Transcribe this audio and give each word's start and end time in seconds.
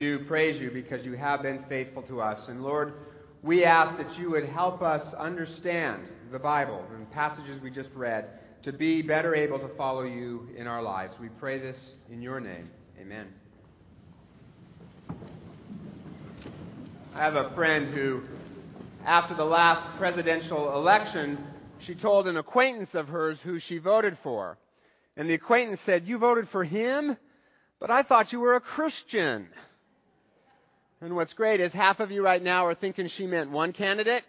do 0.00 0.20
praise 0.20 0.58
you 0.58 0.70
because 0.70 1.04
you 1.04 1.12
have 1.12 1.42
been 1.42 1.62
faithful 1.68 2.00
to 2.00 2.22
us. 2.22 2.38
And 2.48 2.62
Lord, 2.62 2.94
we 3.42 3.66
ask 3.66 3.98
that 3.98 4.18
you 4.18 4.30
would 4.30 4.46
help 4.46 4.80
us 4.80 5.02
understand 5.12 6.04
the 6.32 6.38
Bible 6.38 6.82
and 6.94 7.10
passages 7.10 7.60
we 7.62 7.70
just 7.70 7.90
read 7.94 8.26
to 8.62 8.72
be 8.72 9.02
better 9.02 9.34
able 9.34 9.58
to 9.58 9.68
follow 9.76 10.04
you 10.04 10.48
in 10.56 10.66
our 10.66 10.82
lives. 10.82 11.12
We 11.20 11.28
pray 11.28 11.58
this 11.58 11.76
in 12.10 12.22
your 12.22 12.40
name. 12.40 12.70
Amen. 12.98 13.26
I 17.14 17.18
have 17.18 17.34
a 17.34 17.54
friend 17.54 17.92
who, 17.92 18.22
after 19.04 19.36
the 19.36 19.44
last 19.44 19.98
presidential 19.98 20.76
election, 20.76 21.44
she 21.86 21.94
told 21.94 22.26
an 22.26 22.38
acquaintance 22.38 22.88
of 22.94 23.06
hers 23.08 23.36
who 23.44 23.58
she 23.58 23.76
voted 23.76 24.16
for. 24.22 24.56
And 25.18 25.28
the 25.28 25.34
acquaintance 25.34 25.80
said, 25.84 26.08
You 26.08 26.16
voted 26.16 26.48
for 26.50 26.64
him? 26.64 27.18
But 27.78 27.90
I 27.90 28.02
thought 28.02 28.32
you 28.32 28.40
were 28.40 28.56
a 28.56 28.60
Christian. 28.62 29.48
And 31.02 31.16
what's 31.16 31.32
great 31.32 31.60
is 31.60 31.72
half 31.72 31.98
of 32.00 32.10
you 32.10 32.22
right 32.22 32.42
now 32.42 32.66
are 32.66 32.74
thinking 32.74 33.08
she 33.08 33.26
meant 33.26 33.50
one 33.50 33.72
candidate, 33.72 34.22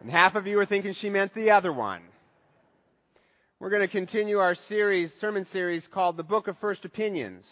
and 0.00 0.08
half 0.08 0.36
of 0.36 0.46
you 0.46 0.56
are 0.60 0.66
thinking 0.66 0.94
she 0.94 1.10
meant 1.10 1.34
the 1.34 1.50
other 1.50 1.72
one. 1.72 2.00
We're 3.58 3.70
going 3.70 3.82
to 3.82 3.88
continue 3.88 4.38
our 4.38 4.54
series, 4.68 5.10
sermon 5.20 5.48
series 5.52 5.82
called 5.92 6.16
The 6.16 6.22
Book 6.22 6.46
of 6.46 6.56
First 6.60 6.84
Opinions, 6.84 7.42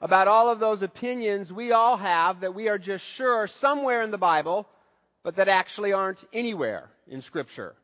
about 0.00 0.28
all 0.28 0.48
of 0.48 0.60
those 0.60 0.80
opinions 0.80 1.52
we 1.52 1.72
all 1.72 1.98
have 1.98 2.40
that 2.40 2.54
we 2.54 2.68
are 2.68 2.78
just 2.78 3.04
sure 3.16 3.34
are 3.34 3.50
somewhere 3.60 4.00
in 4.00 4.10
the 4.10 4.16
Bible, 4.16 4.66
but 5.22 5.36
that 5.36 5.48
actually 5.48 5.92
aren't 5.92 6.20
anywhere 6.32 6.88
in 7.06 7.20
Scripture. 7.20 7.74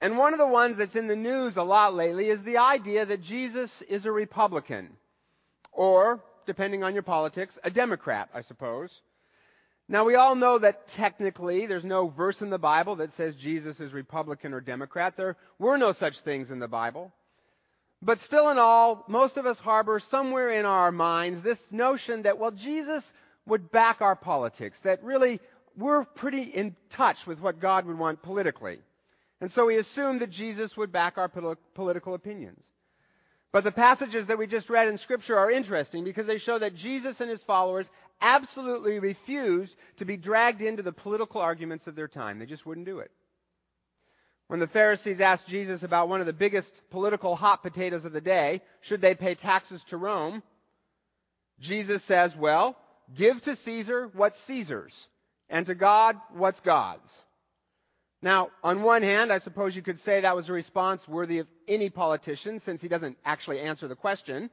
And 0.00 0.16
one 0.16 0.32
of 0.32 0.38
the 0.38 0.46
ones 0.46 0.76
that's 0.78 0.94
in 0.94 1.08
the 1.08 1.16
news 1.16 1.56
a 1.56 1.62
lot 1.64 1.92
lately 1.92 2.26
is 2.26 2.38
the 2.44 2.58
idea 2.58 3.04
that 3.04 3.24
Jesus 3.24 3.70
is 3.88 4.06
a 4.06 4.12
Republican, 4.12 4.90
or, 5.72 6.20
depending 6.46 6.84
on 6.84 6.94
your 6.94 7.02
politics, 7.02 7.58
a 7.64 7.70
Democrat, 7.70 8.28
I 8.32 8.42
suppose. 8.42 8.90
Now, 9.88 10.04
we 10.04 10.14
all 10.14 10.34
know 10.34 10.58
that 10.58 10.88
technically 10.96 11.66
there's 11.66 11.84
no 11.84 12.08
verse 12.08 12.40
in 12.40 12.48
the 12.48 12.58
Bible 12.58 12.96
that 12.96 13.10
says 13.16 13.34
Jesus 13.36 13.78
is 13.80 13.92
Republican 13.92 14.54
or 14.54 14.60
Democrat. 14.60 15.14
There 15.16 15.36
were 15.58 15.76
no 15.76 15.92
such 15.92 16.14
things 16.24 16.50
in 16.50 16.58
the 16.58 16.68
Bible. 16.68 17.12
But 18.00 18.18
still, 18.26 18.50
in 18.50 18.58
all, 18.58 19.04
most 19.08 19.36
of 19.36 19.46
us 19.46 19.58
harbor 19.58 20.00
somewhere 20.10 20.58
in 20.58 20.64
our 20.64 20.90
minds 20.92 21.44
this 21.44 21.58
notion 21.70 22.22
that, 22.22 22.38
well, 22.38 22.50
Jesus 22.50 23.02
would 23.46 23.70
back 23.70 24.00
our 24.00 24.16
politics, 24.16 24.76
that 24.84 25.02
really 25.02 25.40
we're 25.76 26.04
pretty 26.04 26.42
in 26.42 26.76
touch 26.96 27.16
with 27.26 27.38
what 27.40 27.60
God 27.60 27.86
would 27.86 27.98
want 27.98 28.22
politically. 28.22 28.78
And 29.40 29.50
so 29.52 29.66
we 29.66 29.76
assume 29.76 30.18
that 30.20 30.30
Jesus 30.30 30.76
would 30.76 30.92
back 30.92 31.18
our 31.18 31.30
political 31.74 32.14
opinions. 32.14 32.62
But 33.54 33.62
the 33.62 33.70
passages 33.70 34.26
that 34.26 34.36
we 34.36 34.48
just 34.48 34.68
read 34.68 34.88
in 34.88 34.98
Scripture 34.98 35.38
are 35.38 35.48
interesting 35.48 36.02
because 36.02 36.26
they 36.26 36.38
show 36.38 36.58
that 36.58 36.74
Jesus 36.74 37.20
and 37.20 37.30
his 37.30 37.40
followers 37.46 37.86
absolutely 38.20 38.98
refused 38.98 39.70
to 40.00 40.04
be 40.04 40.16
dragged 40.16 40.60
into 40.60 40.82
the 40.82 40.90
political 40.90 41.40
arguments 41.40 41.86
of 41.86 41.94
their 41.94 42.08
time. 42.08 42.40
They 42.40 42.46
just 42.46 42.66
wouldn't 42.66 42.84
do 42.84 42.98
it. 42.98 43.12
When 44.48 44.58
the 44.58 44.66
Pharisees 44.66 45.20
asked 45.20 45.46
Jesus 45.46 45.84
about 45.84 46.08
one 46.08 46.18
of 46.18 46.26
the 46.26 46.32
biggest 46.32 46.66
political 46.90 47.36
hot 47.36 47.62
potatoes 47.62 48.04
of 48.04 48.12
the 48.12 48.20
day, 48.20 48.60
should 48.88 49.00
they 49.00 49.14
pay 49.14 49.36
taxes 49.36 49.80
to 49.90 49.98
Rome? 49.98 50.42
Jesus 51.60 52.02
says, 52.08 52.32
well, 52.36 52.76
give 53.16 53.40
to 53.44 53.56
Caesar 53.64 54.10
what's 54.14 54.36
Caesar's, 54.48 54.94
and 55.48 55.64
to 55.66 55.76
God 55.76 56.16
what's 56.32 56.58
God's. 56.64 57.08
Now, 58.24 58.48
on 58.62 58.82
one 58.82 59.02
hand, 59.02 59.30
I 59.30 59.38
suppose 59.40 59.76
you 59.76 59.82
could 59.82 60.02
say 60.02 60.22
that 60.22 60.34
was 60.34 60.48
a 60.48 60.52
response 60.52 61.02
worthy 61.06 61.40
of 61.40 61.46
any 61.68 61.90
politician, 61.90 62.62
since 62.64 62.80
he 62.80 62.88
doesn't 62.88 63.18
actually 63.22 63.60
answer 63.60 63.86
the 63.86 63.94
question. 63.94 64.48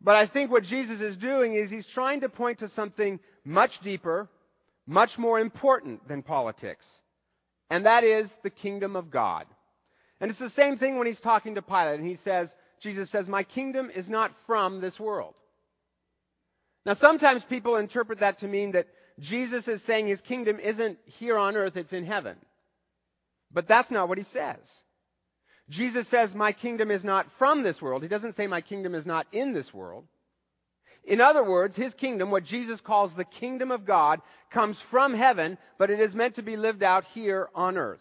But 0.00 0.14
I 0.14 0.28
think 0.28 0.52
what 0.52 0.62
Jesus 0.62 1.00
is 1.00 1.16
doing 1.16 1.56
is 1.56 1.68
he's 1.68 1.92
trying 1.92 2.20
to 2.20 2.28
point 2.28 2.60
to 2.60 2.68
something 2.76 3.18
much 3.44 3.72
deeper, 3.82 4.28
much 4.86 5.10
more 5.18 5.40
important 5.40 6.06
than 6.06 6.22
politics. 6.22 6.86
And 7.68 7.84
that 7.84 8.04
is 8.04 8.28
the 8.44 8.50
kingdom 8.50 8.94
of 8.94 9.10
God. 9.10 9.44
And 10.20 10.30
it's 10.30 10.38
the 10.38 10.50
same 10.50 10.78
thing 10.78 10.98
when 10.98 11.08
he's 11.08 11.18
talking 11.18 11.56
to 11.56 11.62
Pilate 11.62 11.98
and 11.98 12.08
he 12.08 12.18
says, 12.22 12.48
Jesus 12.80 13.10
says, 13.10 13.26
my 13.26 13.42
kingdom 13.42 13.90
is 13.92 14.08
not 14.08 14.30
from 14.46 14.80
this 14.80 15.00
world. 15.00 15.34
Now 16.86 16.94
sometimes 16.94 17.42
people 17.48 17.74
interpret 17.74 18.20
that 18.20 18.38
to 18.38 18.46
mean 18.46 18.70
that 18.72 18.86
Jesus 19.20 19.68
is 19.68 19.80
saying 19.86 20.08
his 20.08 20.20
kingdom 20.22 20.58
isn't 20.58 20.98
here 21.04 21.36
on 21.36 21.56
earth, 21.56 21.76
it's 21.76 21.92
in 21.92 22.06
heaven. 22.06 22.36
But 23.52 23.68
that's 23.68 23.90
not 23.90 24.08
what 24.08 24.18
he 24.18 24.24
says. 24.32 24.58
Jesus 25.68 26.06
says, 26.10 26.30
My 26.34 26.52
kingdom 26.52 26.90
is 26.90 27.04
not 27.04 27.26
from 27.38 27.62
this 27.62 27.80
world. 27.80 28.02
He 28.02 28.08
doesn't 28.08 28.36
say, 28.36 28.46
My 28.46 28.60
kingdom 28.60 28.94
is 28.94 29.06
not 29.06 29.26
in 29.32 29.52
this 29.52 29.72
world. 29.72 30.04
In 31.04 31.20
other 31.20 31.44
words, 31.44 31.76
his 31.76 31.94
kingdom, 31.94 32.30
what 32.30 32.44
Jesus 32.44 32.80
calls 32.84 33.12
the 33.16 33.24
kingdom 33.24 33.70
of 33.70 33.86
God, 33.86 34.20
comes 34.52 34.76
from 34.90 35.14
heaven, 35.14 35.56
but 35.78 35.90
it 35.90 36.00
is 36.00 36.14
meant 36.14 36.36
to 36.36 36.42
be 36.42 36.56
lived 36.56 36.82
out 36.82 37.04
here 37.14 37.48
on 37.54 37.78
earth. 37.78 38.00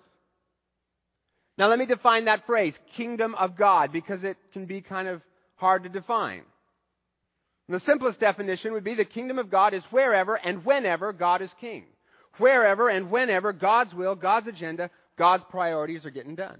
Now 1.57 1.67
let 1.67 1.79
me 1.79 1.85
define 1.85 2.25
that 2.25 2.45
phrase, 2.45 2.73
kingdom 2.95 3.35
of 3.35 3.57
God, 3.57 3.91
because 3.91 4.23
it 4.23 4.37
can 4.53 4.65
be 4.65 4.81
kind 4.81 5.07
of 5.07 5.21
hard 5.55 5.83
to 5.83 5.89
define. 5.89 6.43
And 7.69 7.79
the 7.79 7.85
simplest 7.85 8.19
definition 8.19 8.73
would 8.73 8.83
be 8.83 8.95
the 8.95 9.05
kingdom 9.05 9.37
of 9.37 9.51
God 9.51 9.75
is 9.75 9.83
wherever 9.91 10.33
and 10.33 10.65
whenever 10.65 11.13
God 11.13 11.43
is 11.43 11.51
king. 11.61 11.85
Wherever 12.39 12.89
and 12.89 13.11
whenever 13.11 13.53
God's 13.53 13.93
will, 13.93 14.15
God's 14.15 14.47
agenda, 14.47 14.89
God's 15.19 15.43
priorities 15.51 16.03
are 16.03 16.09
getting 16.09 16.33
done. 16.33 16.57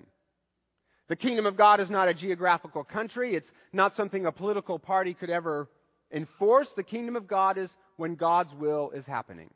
The 1.08 1.16
kingdom 1.16 1.48
of 1.48 1.58
God 1.58 1.80
is 1.80 1.90
not 1.90 2.10
a 2.10 2.14
geographical 2.14 2.84
country. 2.84 3.34
It's 3.34 3.50
not 3.74 3.96
something 3.96 4.28
a 4.28 4.32
political 4.32 4.78
party 4.78 5.16
could 5.16 5.32
ever 5.32 5.68
enforce. 6.14 6.68
The 6.76 6.84
kingdom 6.84 7.16
of 7.16 7.28
God 7.28 7.58
is 7.58 7.72
when 7.98 8.14
God's 8.14 8.54
will 8.54 8.92
is 8.92 9.08
happening. 9.08 9.50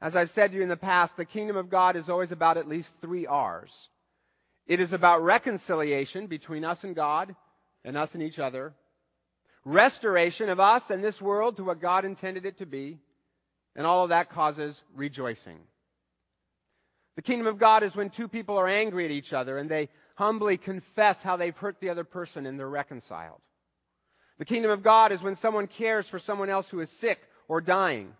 As 0.00 0.16
I've 0.16 0.32
said 0.34 0.50
to 0.50 0.56
you 0.56 0.64
in 0.64 0.68
the 0.68 0.76
past, 0.76 1.12
the 1.16 1.24
kingdom 1.24 1.56
of 1.56 1.70
God 1.70 1.94
is 1.94 2.08
always 2.08 2.32
about 2.32 2.56
at 2.56 2.66
least 2.66 2.88
three 3.00 3.28
R's. 3.28 3.70
It 4.66 4.80
is 4.80 4.92
about 4.92 5.22
reconciliation 5.22 6.26
between 6.26 6.64
us 6.64 6.78
and 6.82 6.96
God 6.96 7.36
and 7.84 7.96
us 7.96 8.08
and 8.12 8.24
each 8.24 8.40
other. 8.40 8.74
Restoration 9.64 10.48
of 10.48 10.60
us 10.60 10.82
and 10.90 11.02
this 11.02 11.20
world 11.20 11.56
to 11.56 11.64
what 11.64 11.80
God 11.80 12.04
intended 12.04 12.44
it 12.44 12.58
to 12.58 12.66
be. 12.66 12.98
And 13.76 13.86
all 13.86 14.04
of 14.04 14.10
that 14.10 14.30
causes 14.30 14.76
rejoicing. 14.94 15.58
The 17.16 17.22
kingdom 17.22 17.46
of 17.46 17.58
God 17.58 17.82
is 17.82 17.94
when 17.94 18.10
two 18.10 18.28
people 18.28 18.58
are 18.58 18.68
angry 18.68 19.04
at 19.04 19.10
each 19.10 19.32
other 19.32 19.58
and 19.58 19.70
they 19.70 19.88
humbly 20.16 20.56
confess 20.56 21.16
how 21.22 21.36
they've 21.36 21.56
hurt 21.56 21.76
the 21.80 21.90
other 21.90 22.04
person 22.04 22.46
and 22.46 22.58
they're 22.58 22.68
reconciled. 22.68 23.40
The 24.38 24.44
kingdom 24.44 24.70
of 24.70 24.82
God 24.82 25.12
is 25.12 25.22
when 25.22 25.38
someone 25.40 25.68
cares 25.78 26.06
for 26.10 26.18
someone 26.18 26.50
else 26.50 26.66
who 26.70 26.80
is 26.80 26.90
sick 27.00 27.18
or 27.48 27.60
dying 27.60 28.12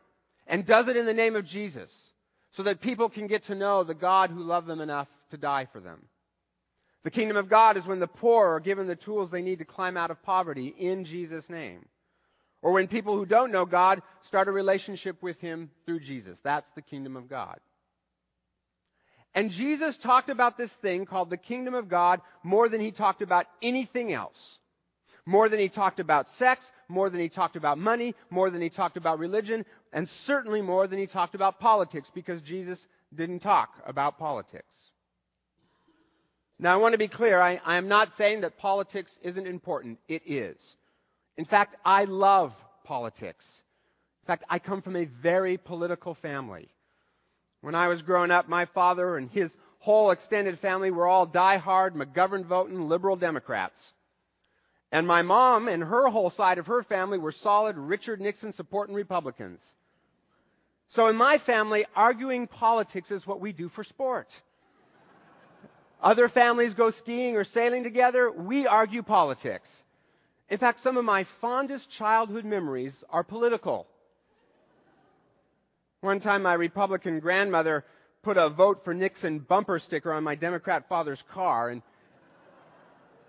and 0.46 0.66
does 0.66 0.88
it 0.88 0.96
in 0.96 1.06
the 1.06 1.12
name 1.12 1.34
of 1.34 1.46
Jesus 1.46 1.90
so 2.56 2.62
that 2.64 2.80
people 2.80 3.08
can 3.08 3.26
get 3.26 3.44
to 3.46 3.54
know 3.54 3.82
the 3.82 3.94
God 3.94 4.30
who 4.30 4.42
loved 4.42 4.68
them 4.68 4.80
enough 4.80 5.08
to 5.30 5.36
die 5.36 5.66
for 5.72 5.80
them. 5.80 6.02
The 7.04 7.10
kingdom 7.10 7.36
of 7.36 7.50
God 7.50 7.76
is 7.76 7.84
when 7.84 8.00
the 8.00 8.06
poor 8.06 8.54
are 8.54 8.60
given 8.60 8.86
the 8.86 8.96
tools 8.96 9.30
they 9.30 9.42
need 9.42 9.58
to 9.58 9.64
climb 9.64 9.96
out 9.96 10.10
of 10.10 10.22
poverty 10.22 10.74
in 10.78 11.04
Jesus' 11.04 11.44
name. 11.48 11.84
Or 12.62 12.72
when 12.72 12.88
people 12.88 13.14
who 13.14 13.26
don't 13.26 13.52
know 13.52 13.66
God 13.66 14.00
start 14.26 14.48
a 14.48 14.52
relationship 14.52 15.22
with 15.22 15.38
Him 15.38 15.70
through 15.84 16.00
Jesus. 16.00 16.38
That's 16.42 16.66
the 16.74 16.82
kingdom 16.82 17.14
of 17.14 17.28
God. 17.28 17.60
And 19.34 19.50
Jesus 19.50 19.96
talked 20.02 20.30
about 20.30 20.56
this 20.56 20.70
thing 20.80 21.04
called 21.04 21.28
the 21.28 21.36
kingdom 21.36 21.74
of 21.74 21.88
God 21.88 22.20
more 22.42 22.68
than 22.68 22.80
he 22.80 22.92
talked 22.92 23.20
about 23.20 23.46
anything 23.62 24.12
else. 24.12 24.38
More 25.26 25.48
than 25.48 25.58
he 25.58 25.68
talked 25.68 26.00
about 26.00 26.26
sex, 26.38 26.64
more 26.88 27.10
than 27.10 27.20
he 27.20 27.28
talked 27.28 27.56
about 27.56 27.76
money, 27.76 28.14
more 28.30 28.50
than 28.50 28.62
he 28.62 28.70
talked 28.70 28.96
about 28.96 29.18
religion, 29.18 29.64
and 29.92 30.08
certainly 30.26 30.62
more 30.62 30.86
than 30.86 30.98
he 30.98 31.06
talked 31.06 31.34
about 31.34 31.58
politics 31.58 32.08
because 32.14 32.40
Jesus 32.42 32.78
didn't 33.14 33.40
talk 33.40 33.70
about 33.86 34.18
politics. 34.18 34.74
Now 36.58 36.74
I 36.74 36.76
want 36.76 36.92
to 36.92 36.98
be 36.98 37.08
clear, 37.08 37.40
I, 37.40 37.60
I 37.64 37.76
am 37.76 37.88
not 37.88 38.10
saying 38.16 38.42
that 38.42 38.58
politics 38.58 39.12
isn't 39.22 39.46
important. 39.46 39.98
It 40.08 40.22
is. 40.26 40.56
In 41.36 41.44
fact, 41.44 41.76
I 41.84 42.04
love 42.04 42.52
politics. 42.84 43.44
In 44.22 44.26
fact, 44.26 44.44
I 44.48 44.58
come 44.58 44.80
from 44.80 44.96
a 44.96 45.08
very 45.22 45.58
political 45.58 46.14
family. 46.14 46.68
When 47.60 47.74
I 47.74 47.88
was 47.88 48.02
growing 48.02 48.30
up, 48.30 48.48
my 48.48 48.66
father 48.66 49.16
and 49.16 49.30
his 49.30 49.50
whole 49.80 50.12
extended 50.12 50.58
family 50.60 50.90
were 50.90 51.06
all 51.06 51.26
die-hard 51.26 51.94
McGovern 51.94 52.46
voting 52.46 52.88
liberal 52.88 53.16
Democrats. 53.16 53.74
And 54.92 55.06
my 55.06 55.22
mom 55.22 55.66
and 55.66 55.82
her 55.82 56.08
whole 56.08 56.30
side 56.30 56.58
of 56.58 56.66
her 56.66 56.84
family 56.84 57.18
were 57.18 57.34
solid 57.42 57.76
Richard 57.76 58.20
Nixon 58.20 58.54
supporting 58.54 58.94
Republicans. 58.94 59.58
So 60.94 61.08
in 61.08 61.16
my 61.16 61.38
family, 61.38 61.84
arguing 61.96 62.46
politics 62.46 63.10
is 63.10 63.26
what 63.26 63.40
we 63.40 63.52
do 63.52 63.68
for 63.70 63.82
sport. 63.82 64.28
Other 66.04 66.28
families 66.28 66.74
go 66.74 66.90
skiing 66.90 67.34
or 67.34 67.44
sailing 67.44 67.82
together. 67.82 68.30
We 68.30 68.66
argue 68.66 69.02
politics. 69.02 69.68
In 70.50 70.58
fact, 70.58 70.82
some 70.82 70.98
of 70.98 71.04
my 71.06 71.26
fondest 71.40 71.86
childhood 71.98 72.44
memories 72.44 72.92
are 73.08 73.24
political. 73.24 73.86
One 76.02 76.20
time, 76.20 76.42
my 76.42 76.52
Republican 76.52 77.20
grandmother 77.20 77.86
put 78.22 78.36
a 78.36 78.50
vote 78.50 78.82
for 78.84 78.92
Nixon 78.92 79.38
bumper 79.38 79.78
sticker 79.78 80.12
on 80.12 80.22
my 80.22 80.34
Democrat 80.34 80.84
father's 80.90 81.22
car, 81.32 81.70
and 81.70 81.80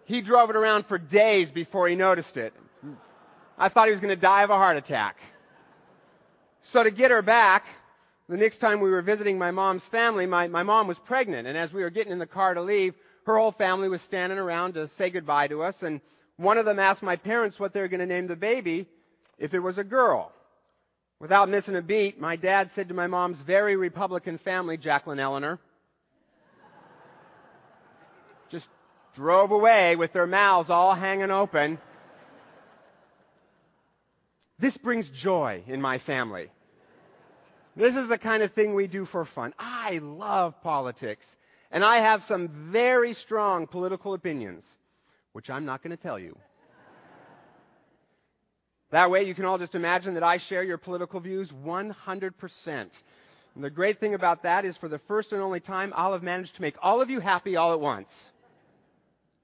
he 0.03 0.21
drove 0.21 0.49
it 0.49 0.57
around 0.57 0.85
for 0.87 0.97
days 0.97 1.47
before 1.53 1.87
he 1.87 1.95
noticed 1.95 2.35
it. 2.35 2.53
I 3.57 3.69
thought 3.69 3.87
he 3.87 3.91
was 3.91 4.01
going 4.01 4.13
to 4.13 4.21
die 4.21 4.43
of 4.43 4.49
a 4.49 4.55
heart 4.55 4.75
attack. 4.75 5.15
So 6.73 6.83
to 6.83 6.91
get 6.91 7.09
her 7.09 7.21
back, 7.21 7.63
the 8.27 8.37
next 8.37 8.59
time 8.59 8.81
we 8.81 8.89
were 8.89 9.01
visiting 9.01 9.37
my 9.37 9.51
mom's 9.51 9.83
family, 9.91 10.25
my, 10.25 10.47
my 10.47 10.63
mom 10.63 10.87
was 10.87 10.97
pregnant, 11.05 11.47
and 11.47 11.57
as 11.57 11.71
we 11.71 11.83
were 11.83 11.89
getting 11.89 12.11
in 12.11 12.19
the 12.19 12.25
car 12.25 12.53
to 12.53 12.61
leave, 12.61 12.95
her 13.25 13.37
whole 13.37 13.51
family 13.51 13.89
was 13.89 14.01
standing 14.07 14.37
around 14.37 14.73
to 14.73 14.89
say 14.97 15.09
goodbye 15.09 15.47
to 15.47 15.61
us, 15.61 15.75
and 15.81 16.01
one 16.37 16.57
of 16.57 16.65
them 16.65 16.79
asked 16.79 17.03
my 17.03 17.15
parents 17.15 17.59
what 17.59 17.73
they 17.73 17.79
were 17.79 17.87
going 17.87 17.99
to 17.99 18.05
name 18.05 18.27
the 18.27 18.35
baby 18.35 18.87
if 19.37 19.53
it 19.53 19.59
was 19.59 19.77
a 19.77 19.83
girl. 19.83 20.31
Without 21.19 21.49
missing 21.49 21.75
a 21.75 21.81
beat, 21.81 22.19
my 22.19 22.35
dad 22.35 22.69
said 22.75 22.89
to 22.89 22.93
my 22.93 23.07
mom's 23.07 23.37
very 23.45 23.75
Republican 23.75 24.37
family, 24.39 24.77
Jacqueline 24.77 25.19
Eleanor, 25.19 25.59
just 28.51 28.65
drove 29.15 29.51
away 29.51 29.95
with 29.95 30.11
their 30.13 30.27
mouths 30.27 30.69
all 30.69 30.93
hanging 30.93 31.31
open. 31.31 31.77
This 34.59 34.75
brings 34.77 35.05
joy 35.21 35.63
in 35.67 35.81
my 35.81 35.99
family. 35.99 36.49
This 37.75 37.95
is 37.95 38.07
the 38.07 38.17
kind 38.17 38.41
of 38.41 38.53
thing 38.53 38.73
we 38.73 38.87
do 38.87 39.05
for 39.05 39.27
fun. 39.35 39.53
I 39.59 39.99
love 40.01 40.53
politics. 40.63 41.25
And 41.71 41.83
I 41.83 41.97
have 41.97 42.21
some 42.27 42.69
very 42.71 43.13
strong 43.25 43.67
political 43.67 44.13
opinions, 44.13 44.63
which 45.33 45.49
I'm 45.49 45.65
not 45.65 45.83
going 45.83 45.95
to 45.95 46.01
tell 46.01 46.17
you. 46.17 46.37
That 48.91 49.11
way 49.11 49.23
you 49.23 49.35
can 49.35 49.45
all 49.45 49.57
just 49.57 49.75
imagine 49.75 50.13
that 50.13 50.23
I 50.23 50.37
share 50.47 50.63
your 50.63 50.77
political 50.77 51.19
views 51.19 51.49
100%. 51.65 51.91
And 52.67 52.89
the 53.63 53.69
great 53.69 53.99
thing 53.99 54.13
about 54.13 54.43
that 54.43 54.63
is 54.63 54.77
for 54.77 54.87
the 54.87 55.01
first 55.07 55.31
and 55.31 55.41
only 55.41 55.59
time, 55.59 55.91
I'll 55.95 56.13
have 56.13 56.23
managed 56.23 56.55
to 56.55 56.61
make 56.61 56.75
all 56.81 57.01
of 57.01 57.09
you 57.09 57.19
happy 57.19 57.55
all 57.55 57.73
at 57.73 57.79
once. 57.79 58.07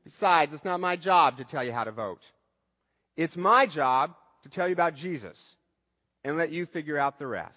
Besides, 0.06 0.54
it's 0.54 0.66
not 0.66 0.80
my 0.80 0.96
job 0.96 1.38
to 1.38 1.44
tell 1.44 1.64
you 1.64 1.72
how 1.72 1.84
to 1.84 1.92
vote. 1.92 2.22
It's 3.18 3.36
my 3.36 3.66
job 3.66 4.12
to 4.44 4.50
tell 4.50 4.68
you 4.68 4.74
about 4.74 4.96
Jesus 4.96 5.38
and 6.24 6.38
let 6.38 6.52
you 6.52 6.66
figure 6.68 6.98
out 6.98 7.20
the 7.20 7.28
rest. 7.28 7.56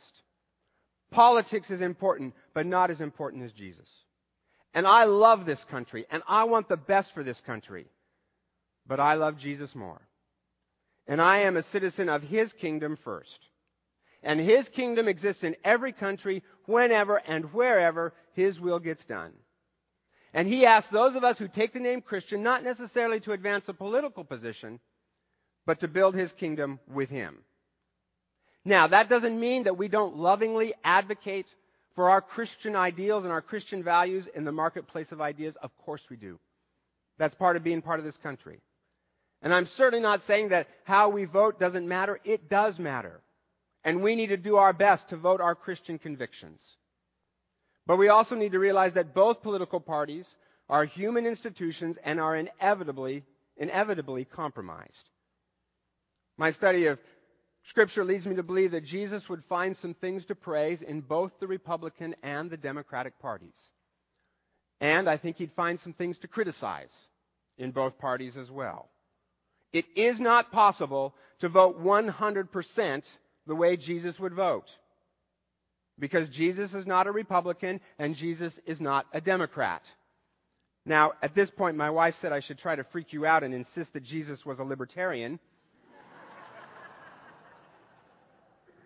Politics 1.15 1.71
is 1.71 1.81
important, 1.81 2.35
but 2.55 2.67
not 2.67 2.91
as 2.91 3.01
important 3.01 3.45
as 3.45 3.53
Jesus. 3.53 3.89
And 4.75 4.87
I 4.87 5.05
love 5.05 5.47
this 5.47 5.61
country, 5.71 6.05
and 6.11 6.23
I 6.29 6.45
want 6.45 6.69
the 6.69 6.77
best 6.77 7.11
for 7.15 7.23
this 7.23 7.41
country. 7.47 7.87
But 8.87 8.99
I 8.99 9.15
love 9.15 9.39
Jesus 9.39 9.73
more. 9.75 10.03
And 11.07 11.23
I 11.23 11.43
am 11.43 11.57
a 11.57 11.65
citizen 11.71 12.09
of 12.09 12.23
His 12.23 12.53
kingdom 12.61 12.99
first. 13.05 13.39
And 14.25 14.41
His 14.41 14.67
kingdom 14.75 15.07
exists 15.07 15.45
in 15.45 15.55
every 15.65 15.93
country, 15.93 16.43
whenever 16.67 17.17
and 17.17 17.53
wherever 17.53 18.13
His 18.33 18.59
will 18.59 18.81
gets 18.81 19.05
done. 19.05 19.33
And 20.33 20.49
He 20.49 20.67
asks 20.67 20.91
those 20.91 21.15
of 21.15 21.23
us 21.23 21.39
who 21.39 21.47
take 21.47 21.73
the 21.73 21.79
name 21.79 22.01
Christian 22.01 22.43
not 22.43 22.65
necessarily 22.65 23.21
to 23.21 23.33
advance 23.33 23.67
a 23.69 23.73
political 23.73 24.25
position, 24.25 24.81
but 25.65 25.79
to 25.81 25.89
build 25.89 26.17
His 26.17 26.33
kingdom 26.33 26.81
with 26.93 27.09
Him. 27.09 27.39
Now, 28.65 28.87
that 28.89 29.09
doesn't 29.09 29.39
mean 29.39 29.65
that 29.65 29.77
we 29.77 29.89
don't 29.89 30.17
lovingly 30.17 30.75
advocate 30.83 31.47
for 31.95 32.11
our 32.11 32.21
Christian 32.21 32.75
ideals 32.75 33.25
and 33.25 33.33
our 33.33 33.43
Christian 33.43 33.85
values 33.85 34.27
in 34.35 34.45
the 34.45 34.53
marketplace 34.53 35.09
of 35.13 35.21
ideas. 35.21 35.55
Of 35.63 35.71
course 35.85 36.01
we 36.11 36.17
do. 36.17 36.39
That's 37.19 37.35
part 37.35 37.57
of 37.57 37.65
being 37.65 37.83
part 37.83 38.01
of 38.01 38.07
this 38.07 38.17
country. 38.23 38.61
And 39.43 39.53
I'm 39.53 39.69
certainly 39.77 40.03
not 40.03 40.23
saying 40.27 40.49
that 40.49 40.69
how 40.85 41.11
we 41.11 41.27
vote 41.27 41.61
doesn't 41.61 41.87
matter. 41.87 42.19
It 42.25 42.49
does 42.49 42.79
matter. 42.79 43.21
And 43.85 44.03
we 44.03 44.17
need 44.17 44.29
to 44.29 44.39
do 44.39 44.57
our 44.57 44.73
best 44.73 45.09
to 45.11 45.17
vote 45.17 45.43
our 45.43 45.55
Christian 45.55 45.99
convictions. 45.99 46.61
But 47.87 47.99
we 47.99 48.09
also 48.09 48.35
need 48.35 48.53
to 48.53 48.59
realize 48.59 48.95
that 48.95 49.15
both 49.15 49.43
political 49.43 49.79
parties 49.79 50.25
are 50.71 50.87
human 50.87 51.27
institutions 51.27 51.97
and 52.03 52.19
are 52.19 52.35
inevitably, 52.35 53.23
inevitably 53.59 54.25
compromised. 54.25 55.11
My 56.39 56.53
study 56.53 56.87
of 56.87 56.99
Scripture 57.71 58.05
leads 58.05 58.27
me 58.27 58.37
to 58.37 58.43
believe 58.43 58.73
that 58.73 58.85
Jesus 58.85 59.23
would 59.29 59.43
find 59.49 59.77
some 59.81 59.95
things 59.95 60.25
to 60.27 60.35
praise 60.35 60.79
in 60.87 61.01
both 61.01 61.33
the 61.41 61.47
Republican 61.47 62.15
and 62.23 62.51
the 62.51 62.57
Democratic 62.57 63.19
parties. 63.21 63.55
And 64.81 65.09
I 65.09 65.17
think 65.17 65.37
he'd 65.37 65.53
find 65.57 65.79
some 65.83 65.95
things 65.95 66.19
to 66.19 66.29
criticize 66.29 66.93
in 67.57 67.71
both 67.71 67.99
parties 67.99 68.37
as 68.37 68.51
well. 68.51 68.89
It 69.73 69.87
is 69.97 70.21
not 70.21 70.53
possible 70.53 71.15
to 71.41 71.49
vote 71.49 71.83
100% 71.83 73.03
the 73.47 73.55
way 73.55 73.77
Jesus 73.77 74.19
would 74.19 74.35
vote. 74.35 74.67
Because 75.99 76.29
Jesus 76.31 76.73
is 76.73 76.87
not 76.87 77.07
a 77.07 77.13
Republican 77.13 77.81
and 77.99 78.17
Jesus 78.17 78.53
is 78.67 78.81
not 78.81 79.07
a 79.13 79.21
Democrat. 79.21 79.83
Now, 80.85 81.13
at 81.23 81.35
this 81.35 81.51
point, 81.51 81.77
my 81.77 81.91
wife 81.91 82.15
said 82.21 82.33
I 82.33 82.41
should 82.41 82.59
try 82.59 82.77
to 82.77 82.85
freak 82.93 83.13
you 83.13 83.25
out 83.25 83.43
and 83.43 83.55
insist 83.55 83.93
that 83.95 84.05
Jesus 84.05 84.45
was 84.45 84.59
a 84.59 84.65
libertarian. 84.65 85.39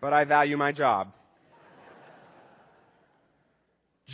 But 0.01 0.13
I 0.13 0.25
value 0.25 0.57
my 0.57 0.73
job. 0.73 1.13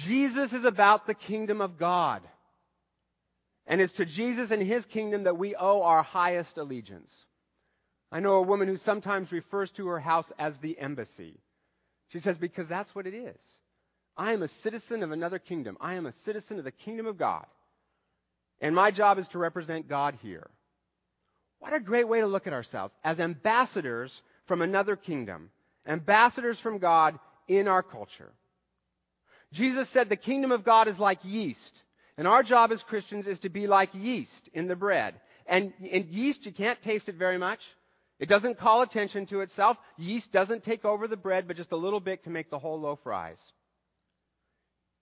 Jesus 0.06 0.52
is 0.52 0.64
about 0.64 1.06
the 1.06 1.14
kingdom 1.14 1.60
of 1.60 1.78
God. 1.78 2.22
And 3.66 3.80
it's 3.80 3.94
to 3.94 4.04
Jesus 4.04 4.50
and 4.50 4.62
his 4.62 4.84
kingdom 4.92 5.24
that 5.24 5.38
we 5.38 5.54
owe 5.54 5.82
our 5.82 6.02
highest 6.02 6.58
allegiance. 6.58 7.10
I 8.12 8.20
know 8.20 8.34
a 8.34 8.42
woman 8.42 8.68
who 8.68 8.76
sometimes 8.84 9.32
refers 9.32 9.70
to 9.76 9.86
her 9.88 10.00
house 10.00 10.26
as 10.38 10.52
the 10.60 10.78
embassy. 10.78 11.40
She 12.08 12.20
says, 12.20 12.36
because 12.36 12.68
that's 12.68 12.94
what 12.94 13.06
it 13.06 13.14
is. 13.14 13.38
I 14.16 14.32
am 14.32 14.42
a 14.42 14.50
citizen 14.62 15.02
of 15.02 15.10
another 15.10 15.38
kingdom. 15.38 15.76
I 15.80 15.94
am 15.94 16.06
a 16.06 16.14
citizen 16.24 16.58
of 16.58 16.64
the 16.64 16.70
kingdom 16.70 17.06
of 17.06 17.18
God. 17.18 17.46
And 18.60 18.74
my 18.74 18.90
job 18.90 19.18
is 19.18 19.26
to 19.32 19.38
represent 19.38 19.88
God 19.88 20.18
here. 20.22 20.48
What 21.58 21.72
a 21.72 21.80
great 21.80 22.06
way 22.06 22.20
to 22.20 22.26
look 22.26 22.46
at 22.46 22.52
ourselves 22.52 22.94
as 23.02 23.18
ambassadors 23.18 24.12
from 24.46 24.60
another 24.60 24.96
kingdom 24.96 25.50
ambassadors 25.86 26.58
from 26.62 26.78
God 26.78 27.18
in 27.48 27.68
our 27.68 27.82
culture. 27.82 28.32
Jesus 29.52 29.88
said 29.92 30.08
the 30.08 30.16
kingdom 30.16 30.52
of 30.52 30.64
God 30.64 30.88
is 30.88 30.98
like 30.98 31.18
yeast. 31.22 31.60
And 32.16 32.28
our 32.28 32.42
job 32.42 32.70
as 32.72 32.82
Christians 32.88 33.26
is 33.26 33.38
to 33.40 33.48
be 33.48 33.66
like 33.66 33.90
yeast 33.92 34.48
in 34.52 34.68
the 34.68 34.76
bread. 34.76 35.14
And 35.46 35.72
in 35.80 36.08
yeast, 36.10 36.40
you 36.44 36.52
can't 36.52 36.80
taste 36.82 37.08
it 37.08 37.16
very 37.16 37.38
much. 37.38 37.58
It 38.20 38.28
doesn't 38.28 38.58
call 38.58 38.82
attention 38.82 39.26
to 39.26 39.40
itself. 39.40 39.76
Yeast 39.96 40.30
doesn't 40.32 40.64
take 40.64 40.84
over 40.84 41.08
the 41.08 41.16
bread, 41.16 41.48
but 41.48 41.56
just 41.56 41.72
a 41.72 41.76
little 41.76 42.00
bit 42.00 42.22
can 42.22 42.32
make 42.32 42.50
the 42.50 42.58
whole 42.58 42.80
loaf 42.80 43.00
rise. 43.04 43.38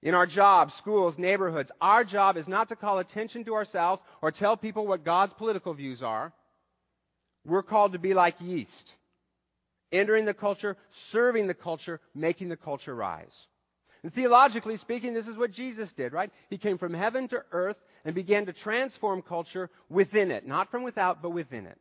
In 0.03 0.15
our 0.15 0.27
jobs, 0.27 0.73
schools, 0.79 1.15
neighborhoods, 1.17 1.71
our 1.81 2.03
job 2.03 2.37
is 2.37 2.49
not 2.49 2.71
to 2.71 2.77
call 2.77 2.99
attention 2.99 3.45
to 3.45 3.55
ourselves 3.55 4.03
or 4.21 4.33
tell 4.33 4.57
people 4.57 4.87
what 4.87 5.05
God's 5.05 5.33
political 5.35 5.75
views 5.75 6.03
are. 6.03 6.33
We're 7.45 7.63
called 7.63 7.93
to 7.93 7.99
be 7.99 8.15
like 8.15 8.41
yeast 8.41 8.93
entering 9.93 10.25
the 10.25 10.35
culture, 10.35 10.77
serving 11.13 11.47
the 11.47 11.55
culture, 11.55 12.01
making 12.15 12.49
the 12.49 12.57
culture 12.57 12.95
rise. 12.95 13.33
And 14.03 14.13
theologically 14.13 14.79
speaking, 14.79 15.15
this 15.15 15.29
is 15.29 15.37
what 15.37 15.53
Jesus 15.53 15.89
did, 15.97 16.13
right? 16.13 16.31
He 16.51 16.59
came 16.59 16.79
from 16.79 16.93
heaven 16.93 17.29
to 17.29 17.43
earth 17.53 17.77
and 18.05 18.15
began 18.15 18.47
to 18.47 18.53
transform 18.53 19.23
culture 19.23 19.71
within 19.89 20.31
it. 20.31 20.47
Not 20.47 20.71
from 20.71 20.83
without, 20.83 21.23
but 21.23 21.31
within 21.31 21.67
it. 21.67 21.79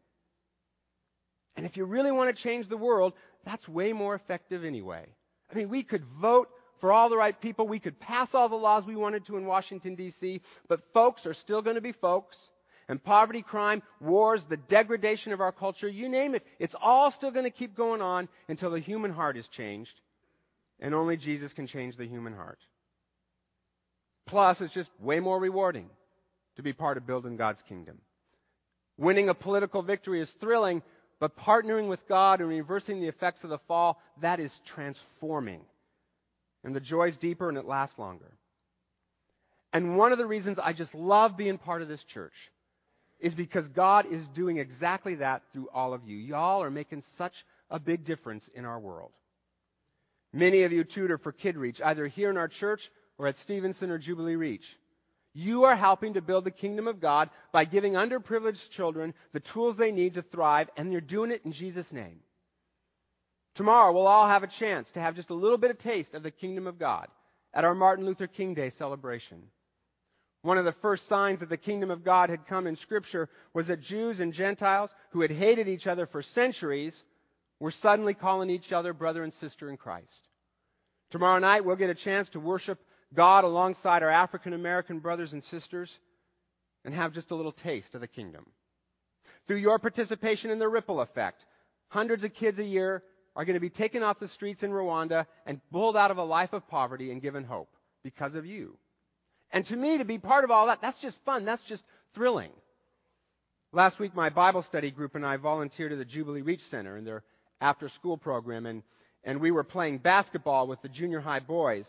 And 1.55 1.65
if 1.65 1.75
you 1.75 1.85
really 1.85 2.11
want 2.11 2.35
to 2.35 2.43
change 2.43 2.69
the 2.69 2.77
world, 2.77 3.13
that's 3.45 3.67
way 3.67 3.91
more 3.91 4.15
effective 4.15 4.63
anyway. 4.63 5.05
I 5.51 5.55
mean, 5.55 5.69
we 5.69 5.83
could 5.83 6.03
vote 6.21 6.47
for 6.79 6.91
all 6.91 7.09
the 7.09 7.17
right 7.17 7.39
people. 7.39 7.67
We 7.67 7.79
could 7.79 7.99
pass 7.99 8.29
all 8.33 8.49
the 8.49 8.55
laws 8.55 8.83
we 8.85 8.95
wanted 8.95 9.25
to 9.27 9.37
in 9.37 9.45
Washington, 9.45 9.95
D.C., 9.95 10.41
but 10.67 10.81
folks 10.93 11.25
are 11.25 11.33
still 11.33 11.61
going 11.61 11.75
to 11.75 11.81
be 11.81 11.91
folks 11.91 12.37
and 12.91 13.01
poverty, 13.01 13.41
crime, 13.41 13.81
wars, 14.01 14.41
the 14.49 14.57
degradation 14.57 15.31
of 15.31 15.39
our 15.39 15.53
culture, 15.53 15.87
you 15.87 16.09
name 16.09 16.35
it, 16.35 16.43
it's 16.59 16.75
all 16.81 17.13
still 17.15 17.31
going 17.31 17.45
to 17.45 17.49
keep 17.49 17.73
going 17.73 18.01
on 18.01 18.27
until 18.49 18.69
the 18.69 18.81
human 18.81 19.13
heart 19.13 19.37
is 19.37 19.45
changed. 19.55 19.93
And 20.77 20.93
only 20.93 21.15
Jesus 21.15 21.53
can 21.53 21.67
change 21.67 21.95
the 21.95 22.05
human 22.05 22.33
heart. 22.33 22.59
Plus, 24.27 24.57
it's 24.59 24.73
just 24.73 24.89
way 24.99 25.21
more 25.21 25.39
rewarding 25.39 25.89
to 26.57 26.63
be 26.63 26.73
part 26.73 26.97
of 26.97 27.07
building 27.07 27.37
God's 27.37 27.61
kingdom. 27.69 27.97
Winning 28.97 29.29
a 29.29 29.33
political 29.33 29.83
victory 29.83 30.21
is 30.21 30.29
thrilling, 30.41 30.81
but 31.17 31.37
partnering 31.37 31.87
with 31.87 32.05
God 32.09 32.41
and 32.41 32.49
reversing 32.49 32.99
the 32.99 33.07
effects 33.07 33.41
of 33.45 33.51
the 33.51 33.59
fall, 33.69 34.01
that 34.21 34.41
is 34.41 34.51
transforming. 34.75 35.61
And 36.65 36.75
the 36.75 36.81
joy 36.81 37.07
is 37.07 37.15
deeper 37.21 37.47
and 37.47 37.57
it 37.57 37.63
lasts 37.63 37.97
longer. 37.97 38.33
And 39.71 39.97
one 39.97 40.11
of 40.11 40.17
the 40.17 40.25
reasons 40.25 40.57
I 40.61 40.73
just 40.73 40.93
love 40.93 41.37
being 41.37 41.57
part 41.57 41.81
of 41.81 41.87
this 41.87 42.03
church 42.13 42.33
is 43.21 43.33
because 43.33 43.67
God 43.69 44.05
is 44.11 44.25
doing 44.35 44.57
exactly 44.57 45.15
that 45.15 45.43
through 45.53 45.69
all 45.73 45.93
of 45.93 46.03
you. 46.05 46.17
Y'all 46.17 46.61
are 46.63 46.71
making 46.71 47.03
such 47.17 47.33
a 47.69 47.79
big 47.79 48.05
difference 48.05 48.43
in 48.55 48.65
our 48.65 48.79
world. 48.79 49.11
Many 50.33 50.63
of 50.63 50.71
you 50.71 50.83
tutor 50.83 51.17
for 51.17 51.31
Kid 51.31 51.57
Reach, 51.57 51.79
either 51.83 52.07
here 52.07 52.29
in 52.29 52.37
our 52.37 52.47
church 52.47 52.81
or 53.17 53.27
at 53.27 53.35
Stevenson 53.43 53.91
or 53.91 53.97
Jubilee 53.97 54.35
Reach. 54.35 54.63
You 55.33 55.63
are 55.63 55.75
helping 55.75 56.15
to 56.15 56.21
build 56.21 56.43
the 56.43 56.51
kingdom 56.51 56.87
of 56.87 56.99
God 56.99 57.29
by 57.53 57.65
giving 57.65 57.93
underprivileged 57.93 58.69
children 58.75 59.13
the 59.33 59.41
tools 59.53 59.77
they 59.77 59.91
need 59.91 60.15
to 60.15 60.23
thrive, 60.23 60.67
and 60.75 60.91
you're 60.91 60.99
doing 60.99 61.31
it 61.31 61.41
in 61.45 61.53
Jesus' 61.53 61.91
name. 61.91 62.19
Tomorrow, 63.55 63.93
we'll 63.93 64.07
all 64.07 64.27
have 64.27 64.43
a 64.43 64.51
chance 64.59 64.87
to 64.93 64.99
have 64.99 65.15
just 65.15 65.29
a 65.29 65.35
little 65.35 65.57
bit 65.57 65.71
of 65.71 65.79
taste 65.79 66.13
of 66.13 66.23
the 66.23 66.31
kingdom 66.31 66.67
of 66.67 66.79
God 66.79 67.07
at 67.53 67.63
our 67.63 67.75
Martin 67.75 68.05
Luther 68.05 68.27
King 68.27 68.53
Day 68.53 68.71
celebration. 68.77 69.43
One 70.43 70.57
of 70.57 70.65
the 70.65 70.75
first 70.81 71.07
signs 71.07 71.39
that 71.39 71.49
the 71.49 71.57
kingdom 71.57 71.91
of 71.91 72.03
God 72.03 72.29
had 72.29 72.47
come 72.47 72.65
in 72.65 72.75
Scripture 72.77 73.29
was 73.53 73.67
that 73.67 73.81
Jews 73.81 74.19
and 74.19 74.33
Gentiles 74.33 74.89
who 75.11 75.21
had 75.21 75.31
hated 75.31 75.67
each 75.67 75.85
other 75.85 76.07
for 76.07 76.23
centuries 76.33 76.93
were 77.59 77.73
suddenly 77.81 78.15
calling 78.15 78.49
each 78.49 78.71
other 78.71 78.91
brother 78.91 79.23
and 79.23 79.33
sister 79.39 79.69
in 79.69 79.77
Christ. 79.77 80.27
Tomorrow 81.11 81.39
night, 81.39 81.63
we'll 81.63 81.75
get 81.75 81.91
a 81.91 81.95
chance 81.95 82.27
to 82.29 82.39
worship 82.39 82.79
God 83.13 83.43
alongside 83.43 84.01
our 84.01 84.09
African 84.09 84.53
American 84.53 84.99
brothers 84.99 85.31
and 85.31 85.43
sisters 85.51 85.89
and 86.85 86.93
have 86.93 87.13
just 87.13 87.29
a 87.29 87.35
little 87.35 87.51
taste 87.51 87.93
of 87.93 88.01
the 88.01 88.07
kingdom. 88.07 88.45
Through 89.47 89.57
your 89.57 89.77
participation 89.77 90.49
in 90.49 90.57
the 90.57 90.67
ripple 90.67 91.01
effect, 91.01 91.45
hundreds 91.89 92.23
of 92.23 92.33
kids 92.33 92.57
a 92.57 92.63
year 92.63 93.03
are 93.35 93.45
going 93.45 93.55
to 93.55 93.59
be 93.59 93.69
taken 93.69 94.01
off 94.01 94.19
the 94.19 94.27
streets 94.29 94.63
in 94.63 94.71
Rwanda 94.71 95.25
and 95.45 95.61
pulled 95.71 95.95
out 95.95 96.11
of 96.11 96.17
a 96.17 96.23
life 96.23 96.53
of 96.53 96.67
poverty 96.67 97.11
and 97.11 97.21
given 97.21 97.43
hope 97.43 97.69
because 98.03 98.33
of 98.33 98.45
you. 98.45 98.77
And 99.51 99.65
to 99.67 99.75
me, 99.75 99.97
to 99.97 100.05
be 100.05 100.17
part 100.17 100.43
of 100.43 100.51
all 100.51 100.67
that, 100.67 100.79
that's 100.81 100.99
just 101.01 101.17
fun. 101.25 101.45
That's 101.45 101.63
just 101.67 101.83
thrilling. 102.15 102.51
Last 103.73 103.99
week, 103.99 104.15
my 104.15 104.29
Bible 104.29 104.63
study 104.63 104.91
group 104.91 105.15
and 105.15 105.25
I 105.25 105.37
volunteered 105.37 105.91
at 105.91 105.97
the 105.97 106.05
Jubilee 106.05 106.41
Reach 106.41 106.61
Center 106.69 106.97
in 106.97 107.05
their 107.05 107.23
after 107.59 107.89
school 107.89 108.17
program, 108.17 108.65
and, 108.65 108.83
and 109.23 109.39
we 109.39 109.51
were 109.51 109.63
playing 109.63 109.99
basketball 109.99 110.67
with 110.67 110.81
the 110.81 110.89
junior 110.89 111.19
high 111.19 111.39
boys 111.39 111.85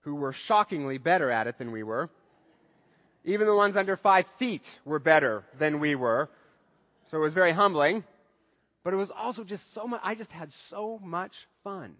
who 0.00 0.14
were 0.14 0.34
shockingly 0.46 0.98
better 0.98 1.30
at 1.30 1.46
it 1.46 1.58
than 1.58 1.72
we 1.72 1.82
were. 1.82 2.10
Even 3.24 3.46
the 3.46 3.54
ones 3.54 3.74
under 3.74 3.96
five 3.96 4.26
feet 4.38 4.62
were 4.84 4.98
better 4.98 5.44
than 5.58 5.80
we 5.80 5.94
were. 5.94 6.28
So 7.10 7.16
it 7.16 7.20
was 7.20 7.32
very 7.32 7.52
humbling. 7.52 8.04
But 8.84 8.92
it 8.92 8.96
was 8.96 9.08
also 9.16 9.44
just 9.44 9.62
so 9.74 9.86
much, 9.86 10.00
I 10.04 10.14
just 10.14 10.30
had 10.30 10.50
so 10.68 11.00
much 11.02 11.32
fun. 11.62 11.94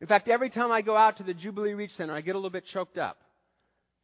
In 0.00 0.06
fact, 0.06 0.28
every 0.28 0.48
time 0.48 0.72
I 0.72 0.80
go 0.80 0.96
out 0.96 1.18
to 1.18 1.24
the 1.24 1.34
Jubilee 1.34 1.74
Reach 1.74 1.90
Center, 1.96 2.14
I 2.14 2.22
get 2.22 2.34
a 2.34 2.38
little 2.38 2.48
bit 2.48 2.64
choked 2.72 2.96
up 2.96 3.18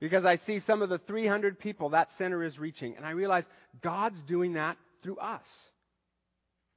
because 0.04 0.26
I 0.26 0.38
see 0.46 0.60
some 0.66 0.82
of 0.82 0.90
the 0.90 0.98
300 0.98 1.58
people 1.58 1.88
that 1.88 2.10
center 2.18 2.44
is 2.44 2.58
reaching, 2.58 2.94
and 2.94 3.06
I 3.06 3.12
realize 3.12 3.44
God's 3.82 4.18
doing 4.28 4.52
that 4.52 4.76
through 5.02 5.16
us. 5.16 5.46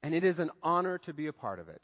And 0.02 0.16
it 0.16 0.24
is 0.24 0.40
an 0.40 0.50
honor 0.64 0.98
to 1.00 1.14
be 1.14 1.28
a 1.28 1.34
part 1.34 1.60
of 1.60 1.68
it. 1.68 1.82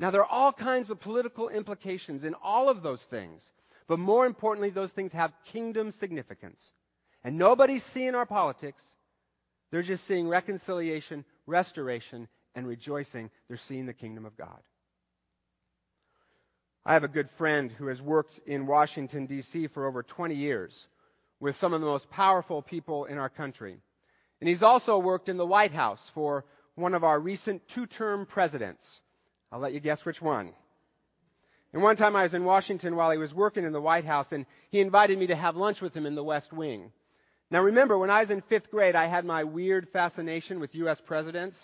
Now, 0.00 0.10
there 0.10 0.22
are 0.22 0.26
all 0.26 0.52
kinds 0.52 0.90
of 0.90 1.00
political 1.00 1.48
implications 1.48 2.24
in 2.24 2.34
all 2.42 2.68
of 2.68 2.82
those 2.82 2.98
things, 3.08 3.40
but 3.86 4.00
more 4.00 4.26
importantly, 4.26 4.70
those 4.70 4.90
things 4.90 5.12
have 5.12 5.30
kingdom 5.52 5.94
significance. 6.00 6.58
And 7.22 7.38
nobody's 7.38 7.82
seeing 7.94 8.16
our 8.16 8.26
politics, 8.26 8.82
they're 9.70 9.84
just 9.84 10.08
seeing 10.08 10.26
reconciliation, 10.26 11.24
restoration, 11.46 12.26
and 12.56 12.66
rejoicing. 12.66 13.30
They're 13.46 13.60
seeing 13.68 13.86
the 13.86 13.92
kingdom 13.92 14.26
of 14.26 14.36
God. 14.36 14.58
I 16.88 16.94
have 16.94 17.04
a 17.04 17.08
good 17.08 17.28
friend 17.36 17.70
who 17.76 17.88
has 17.88 18.00
worked 18.00 18.40
in 18.46 18.66
Washington, 18.66 19.26
D.C. 19.26 19.66
for 19.74 19.86
over 19.86 20.02
20 20.02 20.34
years 20.34 20.72
with 21.38 21.54
some 21.60 21.74
of 21.74 21.82
the 21.82 21.86
most 21.86 22.08
powerful 22.08 22.62
people 22.62 23.04
in 23.04 23.18
our 23.18 23.28
country. 23.28 23.76
And 24.40 24.48
he's 24.48 24.62
also 24.62 24.96
worked 24.96 25.28
in 25.28 25.36
the 25.36 25.44
White 25.44 25.72
House 25.72 26.00
for 26.14 26.46
one 26.76 26.94
of 26.94 27.04
our 27.04 27.20
recent 27.20 27.60
two 27.74 27.84
term 27.84 28.24
presidents. 28.24 28.80
I'll 29.52 29.60
let 29.60 29.74
you 29.74 29.80
guess 29.80 29.98
which 30.04 30.22
one. 30.22 30.54
And 31.74 31.82
one 31.82 31.96
time 31.98 32.16
I 32.16 32.22
was 32.22 32.32
in 32.32 32.46
Washington 32.46 32.96
while 32.96 33.10
he 33.10 33.18
was 33.18 33.34
working 33.34 33.64
in 33.64 33.74
the 33.74 33.82
White 33.82 34.06
House, 34.06 34.28
and 34.30 34.46
he 34.70 34.80
invited 34.80 35.18
me 35.18 35.26
to 35.26 35.36
have 35.36 35.56
lunch 35.56 35.82
with 35.82 35.92
him 35.92 36.06
in 36.06 36.14
the 36.14 36.24
West 36.24 36.54
Wing. 36.54 36.90
Now 37.50 37.64
remember, 37.64 37.98
when 37.98 38.08
I 38.08 38.22
was 38.22 38.30
in 38.30 38.42
fifth 38.48 38.70
grade, 38.70 38.94
I 38.94 39.08
had 39.08 39.26
my 39.26 39.44
weird 39.44 39.88
fascination 39.92 40.58
with 40.58 40.74
U.S. 40.74 40.96
presidents. 41.06 41.58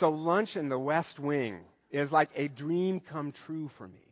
So 0.00 0.08
lunch 0.08 0.56
in 0.56 0.70
the 0.70 0.78
West 0.78 1.18
Wing 1.18 1.58
is 1.90 2.10
like 2.10 2.30
a 2.34 2.48
dream 2.48 3.02
come 3.12 3.34
true 3.44 3.70
for 3.76 3.86
me. 3.86 4.07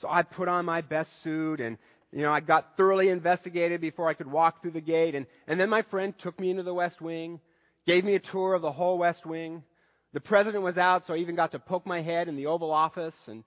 So 0.00 0.08
I 0.08 0.22
put 0.22 0.48
on 0.48 0.64
my 0.64 0.80
best 0.80 1.10
suit 1.24 1.60
and, 1.60 1.78
you 2.12 2.22
know, 2.22 2.32
I 2.32 2.40
got 2.40 2.76
thoroughly 2.76 3.08
investigated 3.08 3.80
before 3.80 4.08
I 4.08 4.14
could 4.14 4.30
walk 4.30 4.62
through 4.62 4.72
the 4.72 4.80
gate. 4.80 5.14
And, 5.14 5.26
and 5.46 5.58
then 5.58 5.70
my 5.70 5.82
friend 5.82 6.14
took 6.22 6.38
me 6.38 6.50
into 6.50 6.62
the 6.62 6.74
West 6.74 7.00
Wing, 7.00 7.40
gave 7.86 8.04
me 8.04 8.14
a 8.14 8.20
tour 8.20 8.54
of 8.54 8.62
the 8.62 8.72
whole 8.72 8.98
West 8.98 9.24
Wing. 9.24 9.62
The 10.12 10.20
president 10.20 10.62
was 10.62 10.76
out, 10.76 11.04
so 11.06 11.14
I 11.14 11.18
even 11.18 11.36
got 11.36 11.52
to 11.52 11.58
poke 11.58 11.86
my 11.86 12.02
head 12.02 12.28
in 12.28 12.36
the 12.36 12.46
Oval 12.46 12.72
Office. 12.72 13.14
And 13.26 13.44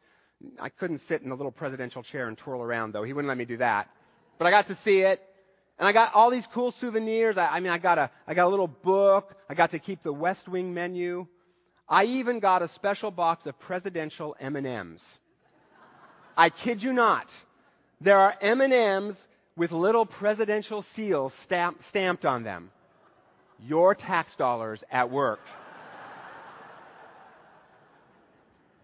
I 0.60 0.70
couldn't 0.70 1.02
sit 1.08 1.22
in 1.22 1.30
the 1.30 1.36
little 1.36 1.52
presidential 1.52 2.04
chair 2.04 2.28
and 2.28 2.38
twirl 2.38 2.62
around, 2.62 2.94
though. 2.94 3.04
He 3.04 3.14
wouldn't 3.14 3.30
let 3.30 3.38
me 3.38 3.46
do 3.46 3.58
that. 3.58 3.90
But 4.38 4.46
I 4.46 4.52
got 4.52 4.68
to 4.68 4.78
see 4.84 5.00
it. 5.00 5.22
And 5.78 5.88
I 5.88 5.94
got 5.94 6.14
all 6.14 6.30
these 6.30 6.44
cool 6.54 6.74
souvenirs. 6.82 7.38
I, 7.38 7.46
I 7.48 7.60
mean, 7.60 7.72
I 7.72 7.78
got 7.78 7.98
a, 7.98 8.12
I 8.28 8.34
got 8.34 8.48
a 8.48 8.50
little 8.50 8.68
book. 8.68 9.34
I 9.50 9.54
got 9.54 9.72
to 9.72 9.80
keep 9.80 10.04
the 10.04 10.14
West 10.14 10.48
Wing 10.48 10.74
menu. 10.74 11.26
I 11.88 12.04
even 12.04 12.40
got 12.40 12.62
a 12.62 12.70
special 12.76 13.12
box 13.12 13.46
of 13.46 13.58
presidential 13.60 14.36
M&Ms. 14.40 15.02
I 16.40 16.50
kid 16.50 16.82
you 16.82 16.94
not. 16.94 17.26
There 18.00 18.18
are 18.18 18.34
M&Ms 18.42 19.18
with 19.58 19.74
little 19.74 20.06
presidential 20.06 20.86
seals 20.96 21.34
stamp, 21.44 21.82
stamped 21.90 22.24
on 22.24 22.44
them. 22.44 22.72
Your 23.62 23.94
tax 23.94 24.32
dollars 24.38 24.82
at 24.90 25.12
work. 25.12 25.42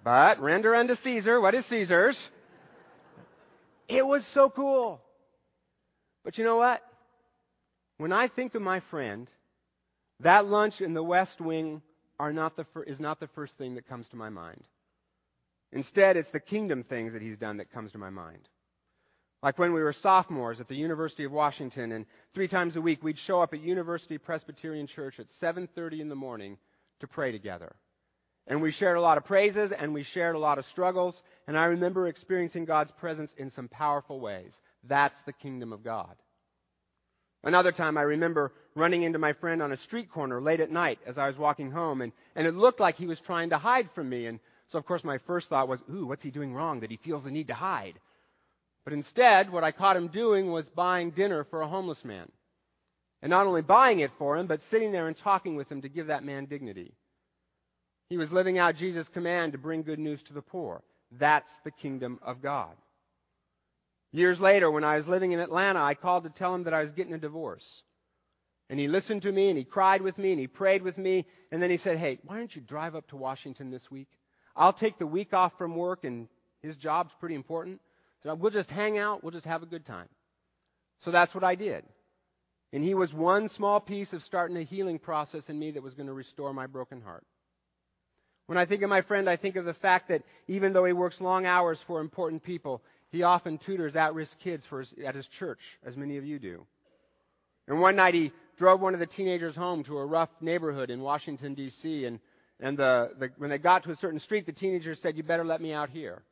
But 0.04 0.42
render 0.42 0.76
unto 0.76 0.98
Caesar 1.02 1.40
what 1.40 1.56
is 1.56 1.64
Caesar's. 1.70 2.18
It 3.88 4.06
was 4.06 4.22
so 4.34 4.50
cool. 4.54 5.00
But 6.26 6.38
you 6.38 6.44
know 6.44 6.58
what? 6.58 6.82
When 8.00 8.12
I 8.12 8.28
think 8.28 8.54
of 8.56 8.64
my 8.64 8.82
friend, 8.92 9.30
that 10.20 10.46
lunch 10.46 10.82
in 10.82 10.94
the 10.94 11.04
West 11.04 11.40
Wing 11.40 11.82
not 12.20 12.58
the, 12.58 12.66
is 12.86 13.00
not 13.00 13.22
the 13.22 13.30
first 13.34 13.54
thing 13.58 13.76
that 13.76 13.88
comes 13.88 14.08
to 14.10 14.18
my 14.18 14.28
mind. 14.28 14.62
Instead, 15.76 16.16
it's 16.16 16.32
the 16.32 16.40
kingdom 16.40 16.84
things 16.84 17.12
that 17.12 17.22
he's 17.22 17.38
done 17.38 17.58
that 17.58 17.72
comes 17.72 17.92
to 17.92 17.98
my 17.98 18.10
mind. 18.10 18.48
Like 19.44 19.60
when 19.60 19.74
we 19.74 19.84
were 19.84 19.94
sophomores 20.02 20.62
at 20.62 20.70
the 20.70 20.76
University 20.76 21.26
of 21.26 21.34
Washington, 21.34 21.92
and 21.92 22.06
three 22.34 22.48
times 22.48 22.78
a 22.78 22.82
week 22.82 23.04
we'd 23.04 23.20
show 23.28 23.42
up 23.42 23.54
at 23.54 23.60
University 23.60 24.18
Presbyterian 24.18 24.88
Church 24.88 25.20
at 25.20 25.28
7:30 25.42 26.00
in 26.00 26.08
the 26.10 26.16
morning 26.16 26.58
to 27.02 27.08
pray 27.08 27.34
together. 27.34 27.76
And 28.48 28.62
we 28.62 28.72
shared 28.72 28.96
a 28.96 29.02
lot 29.02 29.18
of 29.18 29.26
praises 29.26 29.72
and 29.78 29.94
we 29.94 30.04
shared 30.04 30.36
a 30.36 30.40
lot 30.40 30.58
of 30.58 30.66
struggles, 30.68 31.22
and 31.46 31.58
I 31.58 31.66
remember 31.66 32.08
experiencing 32.08 32.64
God's 32.64 32.92
presence 32.94 33.32
in 33.38 33.52
some 33.52 33.68
powerful 33.68 34.22
ways. 34.22 34.58
That's 34.86 35.20
the 35.26 35.34
kingdom 35.34 35.74
of 35.74 35.84
God. 35.84 36.16
Another 37.44 37.74
time 37.74 37.98
I 37.98 38.04
remember 38.04 38.54
running 38.76 39.04
into 39.04 39.20
my 39.20 39.34
friend 39.34 39.62
on 39.62 39.74
a 39.74 39.78
street 39.84 40.10
corner 40.10 40.42
late 40.42 40.62
at 40.62 40.72
night 40.72 41.00
as 41.06 41.18
I 41.18 41.28
was 41.28 41.38
walking 41.38 41.70
home, 41.70 42.02
and, 42.02 42.14
and 42.36 42.48
it 42.48 42.56
looked 42.56 42.80
like 42.80 42.96
he 42.96 43.08
was 43.08 43.20
trying 43.20 43.50
to 43.50 43.58
hide 43.58 43.90
from 43.94 44.10
me. 44.10 44.26
And 44.26 44.40
so, 44.72 44.78
of 44.78 44.86
course, 44.86 45.04
my 45.04 45.20
first 45.28 45.48
thought 45.48 45.68
was, 45.68 45.80
ooh, 45.92 46.08
what's 46.08 46.24
he 46.24 46.32
doing 46.32 46.54
wrong 46.54 46.80
that 46.80 46.92
he 46.92 46.98
feels 46.98 47.24
the 47.24 47.32
need 47.32 47.48
to 47.48 47.54
hide? 47.54 48.00
But 48.84 48.94
instead, 48.94 49.52
what 49.52 49.64
I 49.64 49.72
caught 49.72 49.98
him 49.98 50.08
doing 50.08 50.52
was 50.52 50.68
buying 50.70 51.12
dinner 51.12 51.46
for 51.50 51.62
a 51.62 51.68
homeless 51.68 52.04
man. 52.04 52.32
And 53.22 53.30
not 53.30 53.48
only 53.48 53.62
buying 53.62 54.00
it 54.00 54.12
for 54.18 54.38
him, 54.38 54.48
but 54.48 54.62
sitting 54.70 54.92
there 54.92 55.08
and 55.08 55.18
talking 55.18 55.56
with 55.56 55.72
him 55.72 55.82
to 55.82 55.90
give 55.90 56.08
that 56.08 56.24
man 56.24 56.46
dignity. 56.46 56.94
He 58.10 58.18
was 58.18 58.32
living 58.32 58.60
out 58.60 58.76
Jesus' 58.76 59.08
command 59.14 59.54
to 59.54 59.58
bring 59.58 59.82
good 59.82 60.00
news 60.00 60.20
to 60.28 60.34
the 60.34 60.42
poor. 60.42 60.84
That's 61.12 61.50
the 61.64 61.72
kingdom 61.72 62.20
of 62.24 62.42
God. 62.42 62.76
Years 64.12 64.40
later, 64.40 64.70
when 64.70 64.84
I 64.84 64.98
was 64.98 65.08
living 65.08 65.32
in 65.32 65.40
Atlanta, 65.40 65.82
I 65.82 65.96
called 65.96 66.24
to 66.24 66.30
tell 66.30 66.54
him 66.54 66.64
that 66.66 66.74
I 66.74 66.84
was 66.84 66.92
getting 66.92 67.14
a 67.14 67.18
divorce. 67.18 67.66
And 68.70 68.80
he 68.80 68.88
listened 68.88 69.24
to 69.24 69.32
me 69.32 69.50
and 69.50 69.58
he 69.58 69.64
cried 69.64 70.02
with 70.02 70.18
me 70.18 70.32
and 70.32 70.40
he 70.40 70.48
prayed 70.48 70.82
with 70.82 70.98
me. 70.98 71.26
And 71.52 71.62
then 71.62 71.70
he 71.70 71.78
said, 71.78 71.98
Hey, 71.98 72.20
why 72.26 72.38
don't 72.38 72.56
you 72.56 72.62
drive 72.62 72.96
up 72.96 73.08
to 73.10 73.18
Washington 73.18 73.72
this 73.72 73.90
week? 73.92 74.08
I'll 74.56 74.74
take 74.74 74.98
the 75.00 75.08
week 75.08 75.34
off 75.34 75.54
from 75.58 75.76
work 75.76 76.04
and 76.04 76.28
his 76.62 76.76
job's 76.78 77.12
pretty 77.20 77.36
important. 77.36 77.82
So 78.24 78.34
we'll 78.36 78.52
just 78.52 78.70
hang 78.70 78.98
out. 78.98 79.24
We'll 79.24 79.32
just 79.32 79.46
have 79.46 79.64
a 79.64 79.68
good 79.68 79.86
time. 79.86 80.08
So 81.04 81.12
that's 81.12 81.34
what 81.36 81.44
I 81.44 81.56
did. 81.56 81.84
And 82.74 82.84
he 82.84 82.94
was 82.94 83.14
one 83.14 83.50
small 83.56 83.80
piece 83.80 84.12
of 84.14 84.24
starting 84.24 84.58
a 84.58 84.64
healing 84.64 85.00
process 85.00 85.44
in 85.48 85.60
me 85.60 85.72
that 85.72 85.84
was 85.84 85.94
going 85.94 86.08
to 86.08 86.14
restore 86.14 86.54
my 86.54 86.68
broken 86.68 87.02
heart. 87.02 87.24
When 88.48 88.58
I 88.58 88.66
think 88.66 88.84
of 88.84 88.90
my 88.90 89.02
friend, 89.02 89.30
I 89.30 89.38
think 89.38 89.56
of 89.56 89.66
the 89.66 89.74
fact 89.76 90.10
that 90.10 90.24
even 90.48 90.74
though 90.74 90.86
he 90.86 90.94
works 90.94 91.16
long 91.20 91.46
hours 91.46 91.78
for 91.88 92.00
important 92.00 92.44
people, 92.44 92.82
he 93.10 93.24
often 93.24 93.60
tutors 93.66 93.96
at 93.96 94.14
risk 94.14 94.32
kids 94.44 94.64
his, 94.70 94.88
at 95.06 95.16
his 95.16 95.28
church, 95.40 95.60
as 95.86 95.96
many 95.96 96.18
of 96.18 96.26
you 96.26 96.38
do. 96.38 96.66
And 97.68 97.82
one 97.82 97.96
night 97.96 98.14
he 98.14 98.32
drove 98.58 98.82
one 98.82 98.94
of 98.94 99.00
the 99.00 99.08
teenagers 99.08 99.56
home 99.56 99.84
to 99.86 99.98
a 99.98 100.06
rough 100.06 100.30
neighborhood 100.42 100.90
in 100.90 101.02
Washington, 101.02 101.56
D.C., 101.56 102.06
and, 102.06 102.20
and 102.60 102.78
the, 102.78 103.12
the, 103.20 103.30
when 103.38 103.50
they 103.50 103.58
got 103.58 103.84
to 103.84 103.92
a 103.92 103.98
certain 103.98 104.20
street, 104.20 104.46
the 104.46 104.54
teenager 104.54 104.96
said, 105.02 105.18
You 105.18 105.24
better 105.24 105.46
let 105.46 105.62
me 105.62 105.74
out 105.74 105.90
here. 105.90 106.24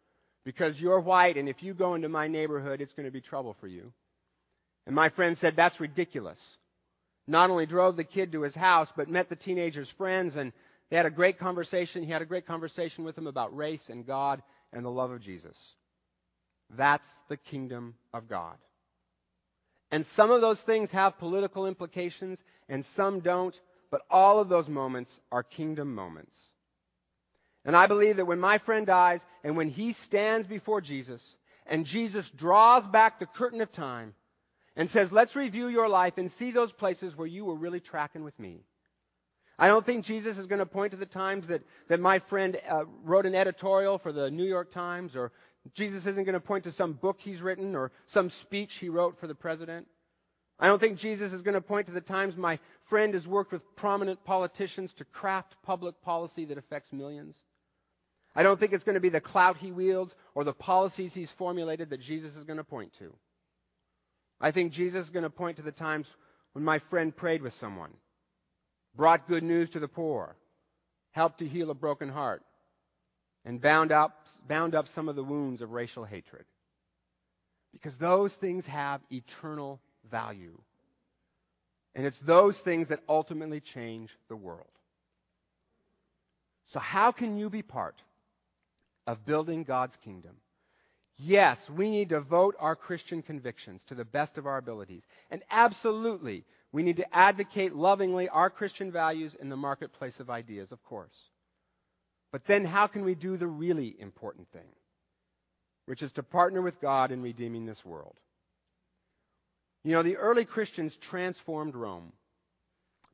Because 0.46 0.78
you're 0.78 1.00
white, 1.00 1.38
and 1.38 1.48
if 1.48 1.64
you 1.64 1.74
go 1.74 1.96
into 1.96 2.10
my 2.10 2.28
neighborhood, 2.28 2.82
it's 2.82 2.94
going 2.94 3.06
to 3.06 3.12
be 3.12 3.22
trouble 3.22 3.56
for 3.62 3.68
you. 3.68 3.94
And 4.86 4.96
my 4.96 5.10
friend 5.10 5.38
said, 5.40 5.56
That's 5.56 5.80
ridiculous. 5.80 6.40
Not 7.28 7.50
only 7.50 7.66
drove 7.66 7.96
the 7.96 8.04
kid 8.04 8.32
to 8.34 8.42
his 8.42 8.56
house, 8.56 8.90
but 8.96 9.10
met 9.10 9.30
the 9.30 9.36
teenager's 9.36 9.88
friends, 9.98 10.36
and 10.36 10.52
they 10.90 10.98
had 10.98 11.06
a 11.06 11.12
great 11.12 11.40
conversation. 11.40 12.04
He 12.04 12.12
had 12.12 12.22
a 12.22 12.26
great 12.26 12.46
conversation 12.46 13.04
with 13.04 13.16
them 13.16 13.28
about 13.28 13.56
race 13.56 13.84
and 13.88 14.06
God 14.06 14.42
and 14.74 14.84
the 14.84 14.90
love 14.90 15.12
of 15.12 15.22
Jesus. 15.22 15.56
That's 16.78 17.08
the 17.30 17.38
kingdom 17.38 17.96
of 18.14 18.28
God. 18.28 18.56
And 19.92 20.06
some 20.16 20.32
of 20.32 20.42
those 20.42 20.58
things 20.66 20.90
have 20.92 21.20
political 21.20 21.68
implications, 21.68 22.40
and 22.68 22.84
some 22.96 23.20
don't, 23.20 23.54
but 23.94 24.02
all 24.10 24.40
of 24.40 24.50
those 24.50 24.68
moments 24.68 25.12
are 25.32 25.44
kingdom 25.44 25.94
moments. 25.94 26.32
And 27.64 27.76
I 27.76 27.86
believe 27.86 28.18
that 28.18 28.26
when 28.26 28.40
my 28.40 28.58
friend 28.58 28.88
dies, 28.88 29.20
and 29.44 29.56
when 29.56 29.70
he 29.70 29.96
stands 30.08 30.48
before 30.48 30.82
Jesus, 30.82 31.22
and 31.68 31.86
Jesus 31.86 32.26
draws 32.36 32.88
back 32.88 33.20
the 33.20 33.28
curtain 33.28 33.62
of 33.62 33.72
time, 33.72 34.16
and 34.76 34.90
says, 34.90 35.10
let's 35.12 35.36
review 35.36 35.68
your 35.68 35.88
life 35.88 36.14
and 36.18 36.32
see 36.40 36.50
those 36.50 36.72
places 36.72 37.16
where 37.16 37.28
you 37.28 37.46
were 37.46 37.54
really 37.54 37.80
tracking 37.80 38.24
with 38.24 38.40
me. 38.40 38.62
I 39.60 39.68
don't 39.68 39.86
think 39.86 40.06
Jesus 40.06 40.40
is 40.40 40.48
going 40.48 40.58
to 40.58 40.66
point 40.66 40.94
to 40.94 40.98
the 40.98 41.06
times 41.06 41.46
that, 41.50 41.62
that 41.88 42.00
my 42.00 42.18
friend 42.32 42.58
uh, 42.68 42.86
wrote 43.04 43.28
an 43.28 43.36
editorial 43.36 44.00
for 44.00 44.12
the 44.12 44.32
New 44.32 44.48
York 44.48 44.74
Times, 44.74 45.12
or 45.16 45.32
Jesus 45.76 46.02
isn't 46.02 46.24
going 46.24 46.34
to 46.34 46.40
point 46.40 46.64
to 46.64 46.72
some 46.72 46.94
book 46.94 47.18
he's 47.20 47.42
written 47.42 47.76
or 47.76 47.92
some 48.12 48.32
speech 48.42 48.72
he 48.80 48.90
wrote 48.90 49.20
for 49.20 49.28
the 49.28 49.36
president. 49.36 49.86
I 50.60 50.68
don't 50.68 50.80
think 50.80 51.00
Jesus 51.00 51.34
is 51.34 51.42
going 51.42 51.56
to 51.56 51.62
point 51.62 51.88
to 51.88 51.94
the 51.94 52.02
times 52.02 52.36
my 52.38 52.60
friend 52.90 53.14
has 53.14 53.26
worked 53.26 53.52
with 53.52 53.62
prominent 53.76 54.24
politicians 54.24 54.92
to 54.98 55.06
craft 55.06 55.56
public 55.64 56.02
policy 56.04 56.46
that 56.46 56.58
affects 56.58 56.94
millions. 56.94 57.36
I 58.36 58.44
don't 58.44 58.60
think 58.60 58.74
it's 58.74 58.84
going 58.84 58.96
to 58.96 59.02
be 59.02 59.10
the 59.10 59.22
clout 59.22 59.58
he 59.58 59.72
wields 59.72 60.14
or 60.36 60.44
the 60.44 60.54
policies 60.54 61.12
he's 61.14 61.30
formulated 61.38 61.90
that 61.90 62.02
Jesus 62.02 62.36
is 62.36 62.46
going 62.46 62.58
to 62.58 62.64
point 62.64 62.92
to. 63.00 63.14
I 64.42 64.52
think 64.52 64.74
Jesus 64.74 65.06
is 65.06 65.10
going 65.10 65.24
to 65.24 65.30
point 65.30 65.58
to 65.58 65.64
the 65.64 65.72
times 65.72 66.08
when 66.54 66.64
my 66.64 66.80
friend 66.90 67.16
prayed 67.16 67.42
with 67.42 67.54
someone, 67.60 67.92
brought 68.96 69.28
good 69.28 69.44
news 69.44 69.70
to 69.72 69.80
the 69.80 69.88
poor, 69.88 70.36
helped 71.12 71.40
to 71.40 71.48
heal 71.48 71.72
a 71.72 71.76
broken 71.76 72.10
heart, 72.10 72.44
and 73.46 73.62
bound 73.62 73.92
up, 73.92 74.18
bound 74.48 74.76
up 74.76 74.86
some 74.96 75.10
of 75.10 75.16
the 75.16 75.24
wounds 75.24 75.62
of 75.62 75.72
racial 75.72 76.04
hatred. 76.04 76.46
Because 77.72 77.94
those 78.00 78.32
things 78.40 78.66
have 78.66 79.02
eternal 79.12 79.80
value. 80.14 80.58
And 81.96 82.06
it's 82.06 82.18
those 82.26 82.56
things 82.64 82.88
that 82.90 83.00
ultimately 83.10 83.62
change 83.74 84.10
the 84.30 84.36
world. 84.36 84.68
So, 86.72 86.80
how 86.80 87.12
can 87.12 87.38
you 87.38 87.50
be 87.50 87.62
part 87.62 87.96
of 89.06 89.26
building 89.26 89.64
God's 89.64 89.94
kingdom? 90.04 90.36
Yes, 91.18 91.58
we 91.76 91.90
need 91.90 92.10
to 92.10 92.22
vote 92.22 92.56
our 92.60 92.76
Christian 92.76 93.22
convictions 93.22 93.82
to 93.88 93.96
the 93.96 94.06
best 94.06 94.38
of 94.38 94.48
our 94.48 94.58
abilities. 94.58 95.04
And 95.30 95.44
absolutely, 95.52 96.44
we 96.72 96.82
need 96.82 96.98
to 96.98 97.16
advocate 97.16 97.76
lovingly 97.76 98.30
our 98.30 98.50
Christian 98.50 98.92
values 98.92 99.34
in 99.40 99.50
the 99.50 99.56
marketplace 99.56 100.20
of 100.20 100.30
ideas, 100.30 100.72
of 100.72 100.84
course. 100.84 101.16
But 102.32 102.42
then, 102.48 102.66
how 102.66 102.88
can 102.88 103.06
we 103.06 103.14
do 103.14 103.38
the 103.38 103.48
really 103.48 103.96
important 104.00 104.48
thing, 104.52 104.72
which 105.86 106.02
is 106.02 106.12
to 106.14 106.24
partner 106.24 106.62
with 106.64 106.82
God 106.82 107.12
in 107.12 107.22
redeeming 107.22 107.68
this 107.68 107.86
world? 107.86 108.16
You 109.84 109.92
know, 109.92 110.04
the 110.04 110.18
early 110.18 110.46
Christians 110.46 110.94
transformed 111.10 111.76
Rome. 111.76 112.14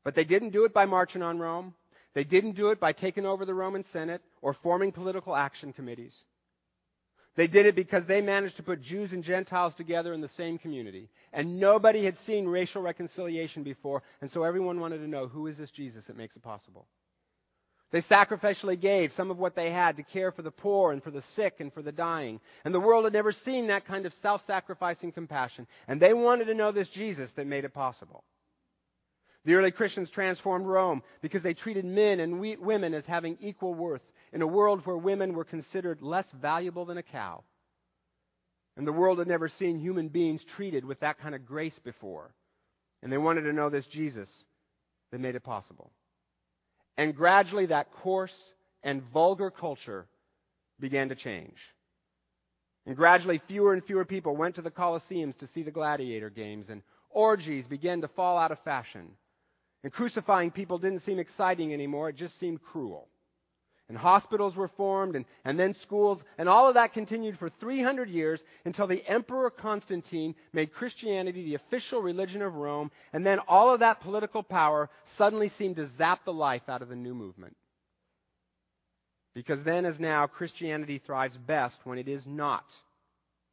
But 0.04 0.16
they 0.16 0.24
didn't 0.24 0.52
do 0.52 0.66
it 0.66 0.74
by 0.74 0.86
marching 0.86 1.22
on 1.22 1.40
Rome. 1.40 1.74
They 2.14 2.24
didn't 2.24 2.56
do 2.56 2.70
it 2.70 2.80
by 2.80 2.94
taking 2.94 3.26
over 3.26 3.46
the 3.46 3.54
Roman 3.54 3.86
Senate 3.92 4.22
or 4.42 4.56
forming 4.64 4.92
political 4.92 5.36
action 5.36 5.74
committees. 5.74 6.14
They 7.36 7.48
did 7.48 7.66
it 7.66 7.76
because 7.76 8.04
they 8.08 8.22
managed 8.22 8.58
to 8.58 8.64
put 8.64 8.82
Jews 8.82 9.12
and 9.12 9.24
Gentiles 9.24 9.74
together 9.78 10.14
in 10.14 10.22
the 10.22 10.30
same 10.36 10.58
community. 10.58 11.10
And 11.32 11.60
nobody 11.60 12.04
had 12.04 12.18
seen 12.26 12.46
racial 12.46 12.82
reconciliation 12.82 13.64
before, 13.64 14.04
and 14.22 14.30
so 14.32 14.44
everyone 14.44 14.80
wanted 14.80 14.98
to 14.98 15.08
know 15.08 15.28
who 15.28 15.48
is 15.48 15.58
this 15.58 15.70
Jesus 15.72 16.04
that 16.08 16.18
makes 16.18 16.36
it 16.36 16.44
possible? 16.44 16.88
They 17.92 18.02
sacrificially 18.04 18.80
gave 18.80 19.14
some 19.14 19.32
of 19.32 19.40
what 19.40 19.56
they 19.56 19.72
had 19.72 19.98
to 19.98 20.04
care 20.04 20.32
for 20.32 20.44
the 20.44 20.52
poor 20.52 20.92
and 20.92 21.04
for 21.04 21.10
the 21.10 21.24
sick 21.36 21.56
and 21.60 21.74
for 21.74 21.82
the 21.82 21.92
dying. 21.92 22.40
And 22.64 22.74
the 22.74 22.80
world 22.80 23.06
had 23.06 23.14
never 23.14 23.32
seen 23.32 23.68
that 23.68 23.88
kind 23.88 24.06
of 24.06 24.14
self 24.22 24.42
sacrificing 24.46 25.12
compassion. 25.12 25.66
And 25.88 26.00
they 26.00 26.14
wanted 26.14 26.46
to 26.46 26.54
know 26.54 26.72
this 26.72 26.90
Jesus 26.90 27.32
that 27.36 27.48
made 27.48 27.66
it 27.66 27.74
possible. 27.74 28.24
The 29.46 29.56
early 29.56 29.72
Christians 29.72 30.10
transformed 30.12 30.68
Rome 30.68 31.02
because 31.22 31.42
they 31.42 31.56
treated 31.56 31.86
men 31.86 32.20
and 32.20 32.40
we, 32.40 32.58
women 32.58 32.94
as 32.94 33.06
having 33.06 33.38
equal 33.40 33.74
worth 33.74 34.04
in 34.34 34.44
a 34.44 34.48
world 34.48 34.82
where 34.86 34.98
women 34.98 35.34
were 35.34 35.46
considered 35.46 36.02
less 36.02 36.26
valuable 36.40 36.86
than 36.86 37.00
a 37.00 37.04
cow. 37.04 37.44
And 38.78 38.86
the 38.86 38.94
world 38.94 39.18
had 39.18 39.28
never 39.28 39.50
seen 39.50 39.80
human 39.80 40.10
beings 40.10 40.42
treated 40.56 40.86
with 40.86 41.00
that 41.00 41.20
kind 41.20 41.34
of 41.34 41.46
grace 41.46 41.78
before. 41.84 42.36
And 43.02 43.12
they 43.12 43.18
wanted 43.18 43.42
to 43.42 43.54
know 43.54 43.70
this 43.70 43.88
Jesus 43.88 44.30
that 45.12 45.20
made 45.20 45.36
it 45.36 45.44
possible. 45.44 45.92
And 47.00 47.16
gradually 47.16 47.68
that 47.68 47.94
coarse 48.04 48.36
and 48.84 49.02
vulgar 49.14 49.50
culture 49.50 50.06
began 50.82 51.08
to 51.08 51.16
change. 51.16 51.56
And 52.86 52.94
gradually 52.94 53.42
fewer 53.48 53.72
and 53.72 53.82
fewer 53.86 54.04
people 54.04 54.36
went 54.36 54.56
to 54.56 54.62
the 54.62 54.70
Colosseums 54.70 55.38
to 55.40 55.48
see 55.56 55.64
the 55.64 55.72
gladiator 55.72 56.30
games, 56.30 56.66
and 56.68 56.82
orgies 57.10 57.66
began 57.68 58.02
to 58.02 58.10
fall 58.10 58.38
out 58.38 58.52
of 58.52 58.60
fashion. 58.66 59.12
And 59.82 59.94
crucifying 59.94 60.52
people 60.52 60.78
didn't 60.78 61.06
seem 61.06 61.20
exciting 61.20 61.74
anymore, 61.74 62.10
it 62.10 62.18
just 62.18 62.38
seemed 62.38 62.62
cruel 62.62 63.08
and 63.90 63.98
hospitals 63.98 64.56
were 64.56 64.70
formed, 64.78 65.16
and, 65.16 65.26
and 65.44 65.60
then 65.60 65.76
schools, 65.82 66.20
and 66.38 66.48
all 66.48 66.68
of 66.68 66.76
that 66.76 66.94
continued 66.94 67.38
for 67.40 67.50
300 67.60 68.08
years 68.08 68.40
until 68.64 68.86
the 68.86 69.06
Emperor 69.08 69.50
Constantine 69.50 70.36
made 70.54 70.72
Christianity 70.72 71.44
the 71.44 71.56
official 71.56 72.02
religion 72.02 72.44
of 72.44 72.54
Rome, 72.54 72.92
and 73.14 73.26
then 73.26 73.40
all 73.48 73.74
of 73.74 73.80
that 73.80 74.02
political 74.02 74.44
power 74.44 74.90
suddenly 75.18 75.52
seemed 75.58 75.78
to 75.78 75.90
zap 75.98 76.24
the 76.24 76.32
life 76.32 76.62
out 76.70 76.84
of 76.84 76.90
the 76.90 76.96
new 76.96 77.16
movement. 77.16 77.58
Because 79.34 79.64
then, 79.66 79.86
as 79.86 80.00
now, 80.00 80.28
Christianity 80.28 81.02
thrives 81.04 81.38
best 81.48 81.78
when 81.84 81.98
it 81.98 82.08
is 82.08 82.24
not 82.28 82.66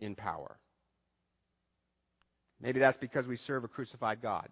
in 0.01 0.14
power. 0.14 0.59
Maybe 2.61 2.81
that's 2.81 2.99
because 2.99 3.27
we 3.27 3.38
serve 3.46 3.64
a 3.64 3.68
crucified 3.68 4.20
God. 4.20 4.49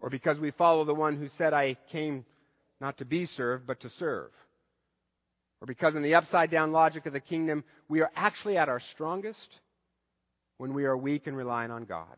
Or 0.00 0.10
because 0.10 0.38
we 0.38 0.50
follow 0.50 0.84
the 0.84 0.94
one 0.94 1.16
who 1.16 1.28
said, 1.38 1.54
I 1.54 1.76
came 1.90 2.24
not 2.80 2.98
to 2.98 3.04
be 3.04 3.26
served, 3.36 3.66
but 3.66 3.80
to 3.80 3.90
serve. 3.98 4.30
Or 5.62 5.66
because 5.66 5.94
in 5.94 6.02
the 6.02 6.16
upside 6.16 6.50
down 6.50 6.72
logic 6.72 7.06
of 7.06 7.12
the 7.12 7.20
kingdom, 7.20 7.62
we 7.88 8.00
are 8.00 8.10
actually 8.16 8.56
at 8.56 8.68
our 8.68 8.80
strongest 8.94 9.38
when 10.58 10.74
we 10.74 10.86
are 10.86 10.96
weak 10.96 11.28
and 11.28 11.36
relying 11.36 11.70
on 11.70 11.84
God. 11.84 12.16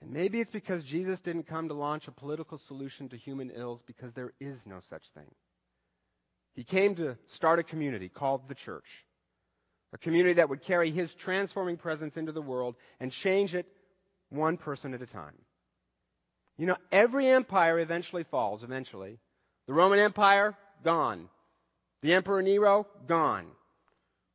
And 0.00 0.10
maybe 0.10 0.40
it's 0.40 0.50
because 0.50 0.82
Jesus 0.82 1.20
didn't 1.20 1.46
come 1.46 1.68
to 1.68 1.74
launch 1.74 2.08
a 2.08 2.10
political 2.10 2.60
solution 2.66 3.08
to 3.10 3.16
human 3.16 3.50
ills 3.50 3.82
because 3.86 4.12
there 4.14 4.32
is 4.40 4.58
no 4.66 4.80
such 4.90 5.04
thing. 5.14 5.30
He 6.54 6.64
came 6.64 6.96
to 6.96 7.16
start 7.36 7.60
a 7.60 7.62
community 7.62 8.08
called 8.08 8.48
the 8.48 8.56
church. 8.56 8.84
A 9.92 9.98
community 9.98 10.34
that 10.34 10.48
would 10.48 10.64
carry 10.64 10.90
his 10.90 11.08
transforming 11.24 11.76
presence 11.76 12.16
into 12.16 12.32
the 12.32 12.42
world 12.42 12.74
and 12.98 13.12
change 13.22 13.54
it 13.54 13.66
one 14.28 14.56
person 14.56 14.92
at 14.92 15.02
a 15.02 15.06
time. 15.06 15.36
You 16.58 16.66
know, 16.66 16.76
every 16.90 17.28
empire 17.28 17.78
eventually 17.78 18.24
falls, 18.28 18.64
eventually. 18.64 19.20
The 19.68 19.72
Roman 19.72 20.00
Empire, 20.00 20.56
gone. 20.82 21.28
The 22.02 22.12
Emperor 22.12 22.42
Nero, 22.42 22.86
gone. 23.06 23.46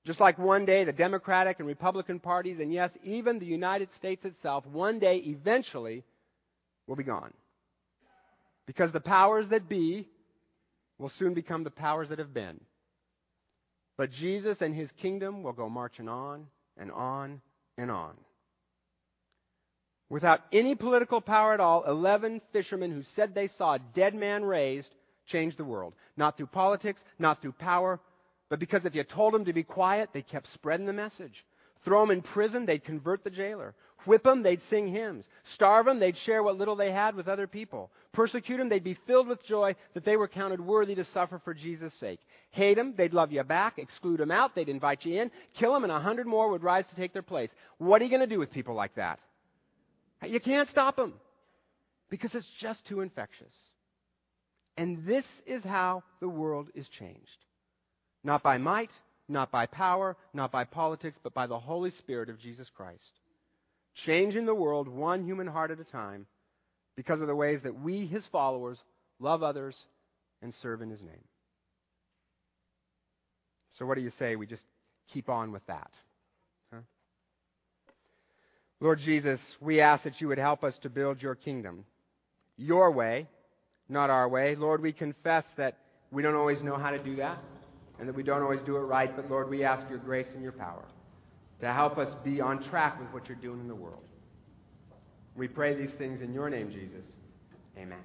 Just 0.06 0.22
like 0.22 0.40
one 0.40 0.66
day 0.66 0.86
the 0.86 0.94
Democratic 0.94 1.60
and 1.60 1.68
Republican 1.68 2.20
parties, 2.20 2.60
and 2.62 2.72
yes, 2.72 2.92
even 3.04 3.40
the 3.40 3.46
United 3.46 3.90
States 3.98 4.24
itself, 4.24 4.66
one 4.66 5.00
day 5.00 5.18
eventually 5.26 6.04
will 6.88 6.96
be 6.96 7.04
gone. 7.04 7.34
Because 8.66 8.92
the 8.94 9.02
powers 9.02 9.50
that 9.50 9.68
be 9.68 10.08
will 10.98 11.12
soon 11.20 11.34
become 11.34 11.64
the 11.64 11.70
powers 11.70 12.10
that 12.10 12.20
have 12.20 12.34
been. 12.34 12.60
But 13.98 14.12
Jesus 14.12 14.58
and 14.62 14.74
his 14.74 14.90
kingdom 15.02 15.44
will 15.44 15.54
go 15.54 15.70
marching 15.70 16.08
on 16.08 16.48
and 16.78 16.92
on 16.92 17.42
and 17.78 17.92
on. 17.92 18.14
Without 20.10 20.40
any 20.54 20.76
political 20.76 21.20
power 21.20 21.54
at 21.54 21.60
all, 21.60 21.84
11 21.84 22.42
fishermen 22.54 22.92
who 22.92 23.04
said 23.16 23.36
they 23.36 23.50
saw 23.58 23.74
a 23.74 23.80
dead 23.94 24.16
man 24.16 24.46
raised 24.46 24.90
changed 25.28 25.58
the 25.58 25.66
world. 25.66 25.94
Not 26.16 26.38
through 26.38 26.48
politics, 26.48 27.02
not 27.20 27.42
through 27.42 27.54
power, 27.54 28.00
but 28.50 28.60
because 28.60 28.86
if 28.86 28.96
you 28.96 29.04
told 29.04 29.34
them 29.34 29.46
to 29.46 29.54
be 29.54 29.64
quiet, 29.64 30.10
they 30.14 30.22
kept 30.22 30.48
spreading 30.54 30.86
the 30.86 30.94
message. 30.94 31.46
Throw 31.86 32.02
them 32.02 32.12
in 32.12 32.22
prison, 32.22 32.66
they'd 32.66 32.84
convert 32.84 33.24
the 33.24 33.30
jailer. 33.30 33.74
Whip 34.06 34.24
them, 34.24 34.42
they'd 34.42 34.62
sing 34.70 34.88
hymns. 34.88 35.26
Starve 35.56 35.86
them, 35.86 36.00
they'd 36.00 36.18
share 36.26 36.42
what 36.42 36.58
little 36.58 36.76
they 36.76 36.92
had 36.92 37.16
with 37.16 37.28
other 37.28 37.48
people. 37.48 37.92
Persecute 38.14 38.58
them, 38.58 38.70
they'd 38.70 38.84
be 38.84 38.98
filled 39.06 39.28
with 39.28 39.44
joy 39.44 39.76
that 39.94 40.06
they 40.06 40.16
were 40.16 40.28
counted 40.28 40.62
worthy 40.62 40.96
to 40.96 41.06
suffer 41.14 41.42
for 41.44 41.54
Jesus' 41.54 41.94
sake. 42.00 42.20
Hate 42.52 42.76
them, 42.76 42.94
they'd 42.98 43.14
love 43.14 43.32
you 43.32 43.44
back. 43.44 43.78
Exclude 43.78 44.20
them 44.20 44.32
out, 44.32 44.56
they'd 44.56 44.70
invite 44.70 45.04
you 45.04 45.22
in. 45.22 45.32
Kill 45.60 45.74
them, 45.74 45.84
and 45.84 45.92
a 45.92 46.00
hundred 46.00 46.26
more 46.26 46.50
would 46.52 46.64
rise 46.64 46.86
to 46.90 46.96
take 46.96 47.12
their 47.14 47.22
place. 47.22 47.50
What 47.80 48.02
are 48.02 48.06
you 48.06 48.12
going 48.12 48.28
to 48.28 48.34
do 48.34 48.40
with 48.40 48.52
people 48.52 48.76
like 48.76 48.96
that? 48.96 49.20
You 50.26 50.40
can't 50.40 50.70
stop 50.70 50.96
them 50.96 51.14
because 52.10 52.34
it's 52.34 52.48
just 52.60 52.86
too 52.86 53.02
infectious. 53.02 53.54
And 54.78 55.06
this 55.06 55.26
is 55.48 55.64
how 55.64 56.04
the 56.20 56.30
world 56.30 56.68
is 56.76 56.88
changed. 57.00 57.46
Not 58.24 58.44
by 58.44 58.58
might, 58.60 58.92
not 59.28 59.52
by 59.52 59.66
power, 59.66 60.16
not 60.34 60.52
by 60.52 60.64
politics, 60.64 61.18
but 61.24 61.34
by 61.34 61.48
the 61.48 61.60
Holy 61.60 61.92
Spirit 61.92 62.30
of 62.30 62.40
Jesus 62.40 62.68
Christ. 62.76 63.12
Changing 64.06 64.46
the 64.46 64.54
world 64.54 64.88
one 64.88 65.26
human 65.26 65.48
heart 65.48 65.72
at 65.72 65.80
a 65.80 65.84
time 65.84 66.28
because 66.96 67.22
of 67.22 67.28
the 67.28 67.36
ways 67.36 67.60
that 67.64 67.80
we, 67.80 68.06
his 68.06 68.24
followers, 68.32 68.78
love 69.20 69.42
others 69.42 69.76
and 70.42 70.54
serve 70.62 70.82
in 70.82 70.90
his 70.90 71.02
name. 71.02 71.24
So, 73.80 73.86
what 73.86 73.96
do 73.96 74.02
you 74.02 74.12
say? 74.20 74.36
We 74.36 74.46
just 74.46 74.64
keep 75.14 75.30
on 75.30 75.52
with 75.52 75.66
that. 75.68 75.92
Huh? 76.72 76.82
Lord 78.80 79.00
Jesus, 79.00 79.40
we 79.60 79.82
ask 79.82 80.04
that 80.04 80.20
you 80.22 80.28
would 80.28 80.38
help 80.38 80.64
us 80.64 80.74
to 80.84 80.90
build 80.90 81.22
your 81.22 81.36
kingdom 81.36 81.86
your 82.58 82.92
way 82.92 83.28
not 83.90 84.10
our 84.10 84.28
way. 84.28 84.56
Lord, 84.56 84.82
we 84.82 84.92
confess 84.92 85.46
that 85.58 85.78
we 86.12 86.22
don't 86.22 86.36
always 86.36 86.62
know 86.62 86.78
how 86.78 86.92
to 86.92 87.00
do 87.00 87.16
that 87.18 87.38
and 88.00 88.08
that 88.08 88.16
we 88.16 88.24
don't 88.24 88.42
always 88.42 88.62
do 88.66 88.78
it 88.78 88.82
right, 88.82 89.16
but 89.16 89.30
Lord, 89.30 89.50
we 89.50 89.64
ask 89.64 89.90
your 89.90 90.00
grace 90.00 90.28
and 90.34 90.44
your 90.44 90.52
power 90.52 90.86
to 91.60 91.74
help 91.74 91.98
us 91.98 92.14
be 92.24 92.40
on 92.42 92.64
track 92.70 93.00
with 93.00 93.10
what 93.12 93.28
you're 93.28 93.38
doing 93.38 93.60
in 93.60 93.68
the 93.68 93.76
world. 93.76 94.04
We 95.36 95.48
pray 95.48 95.76
these 95.76 95.96
things 95.98 96.22
in 96.22 96.34
your 96.34 96.50
name, 96.50 96.70
Jesus. 96.72 97.06
Amen. 97.78 98.00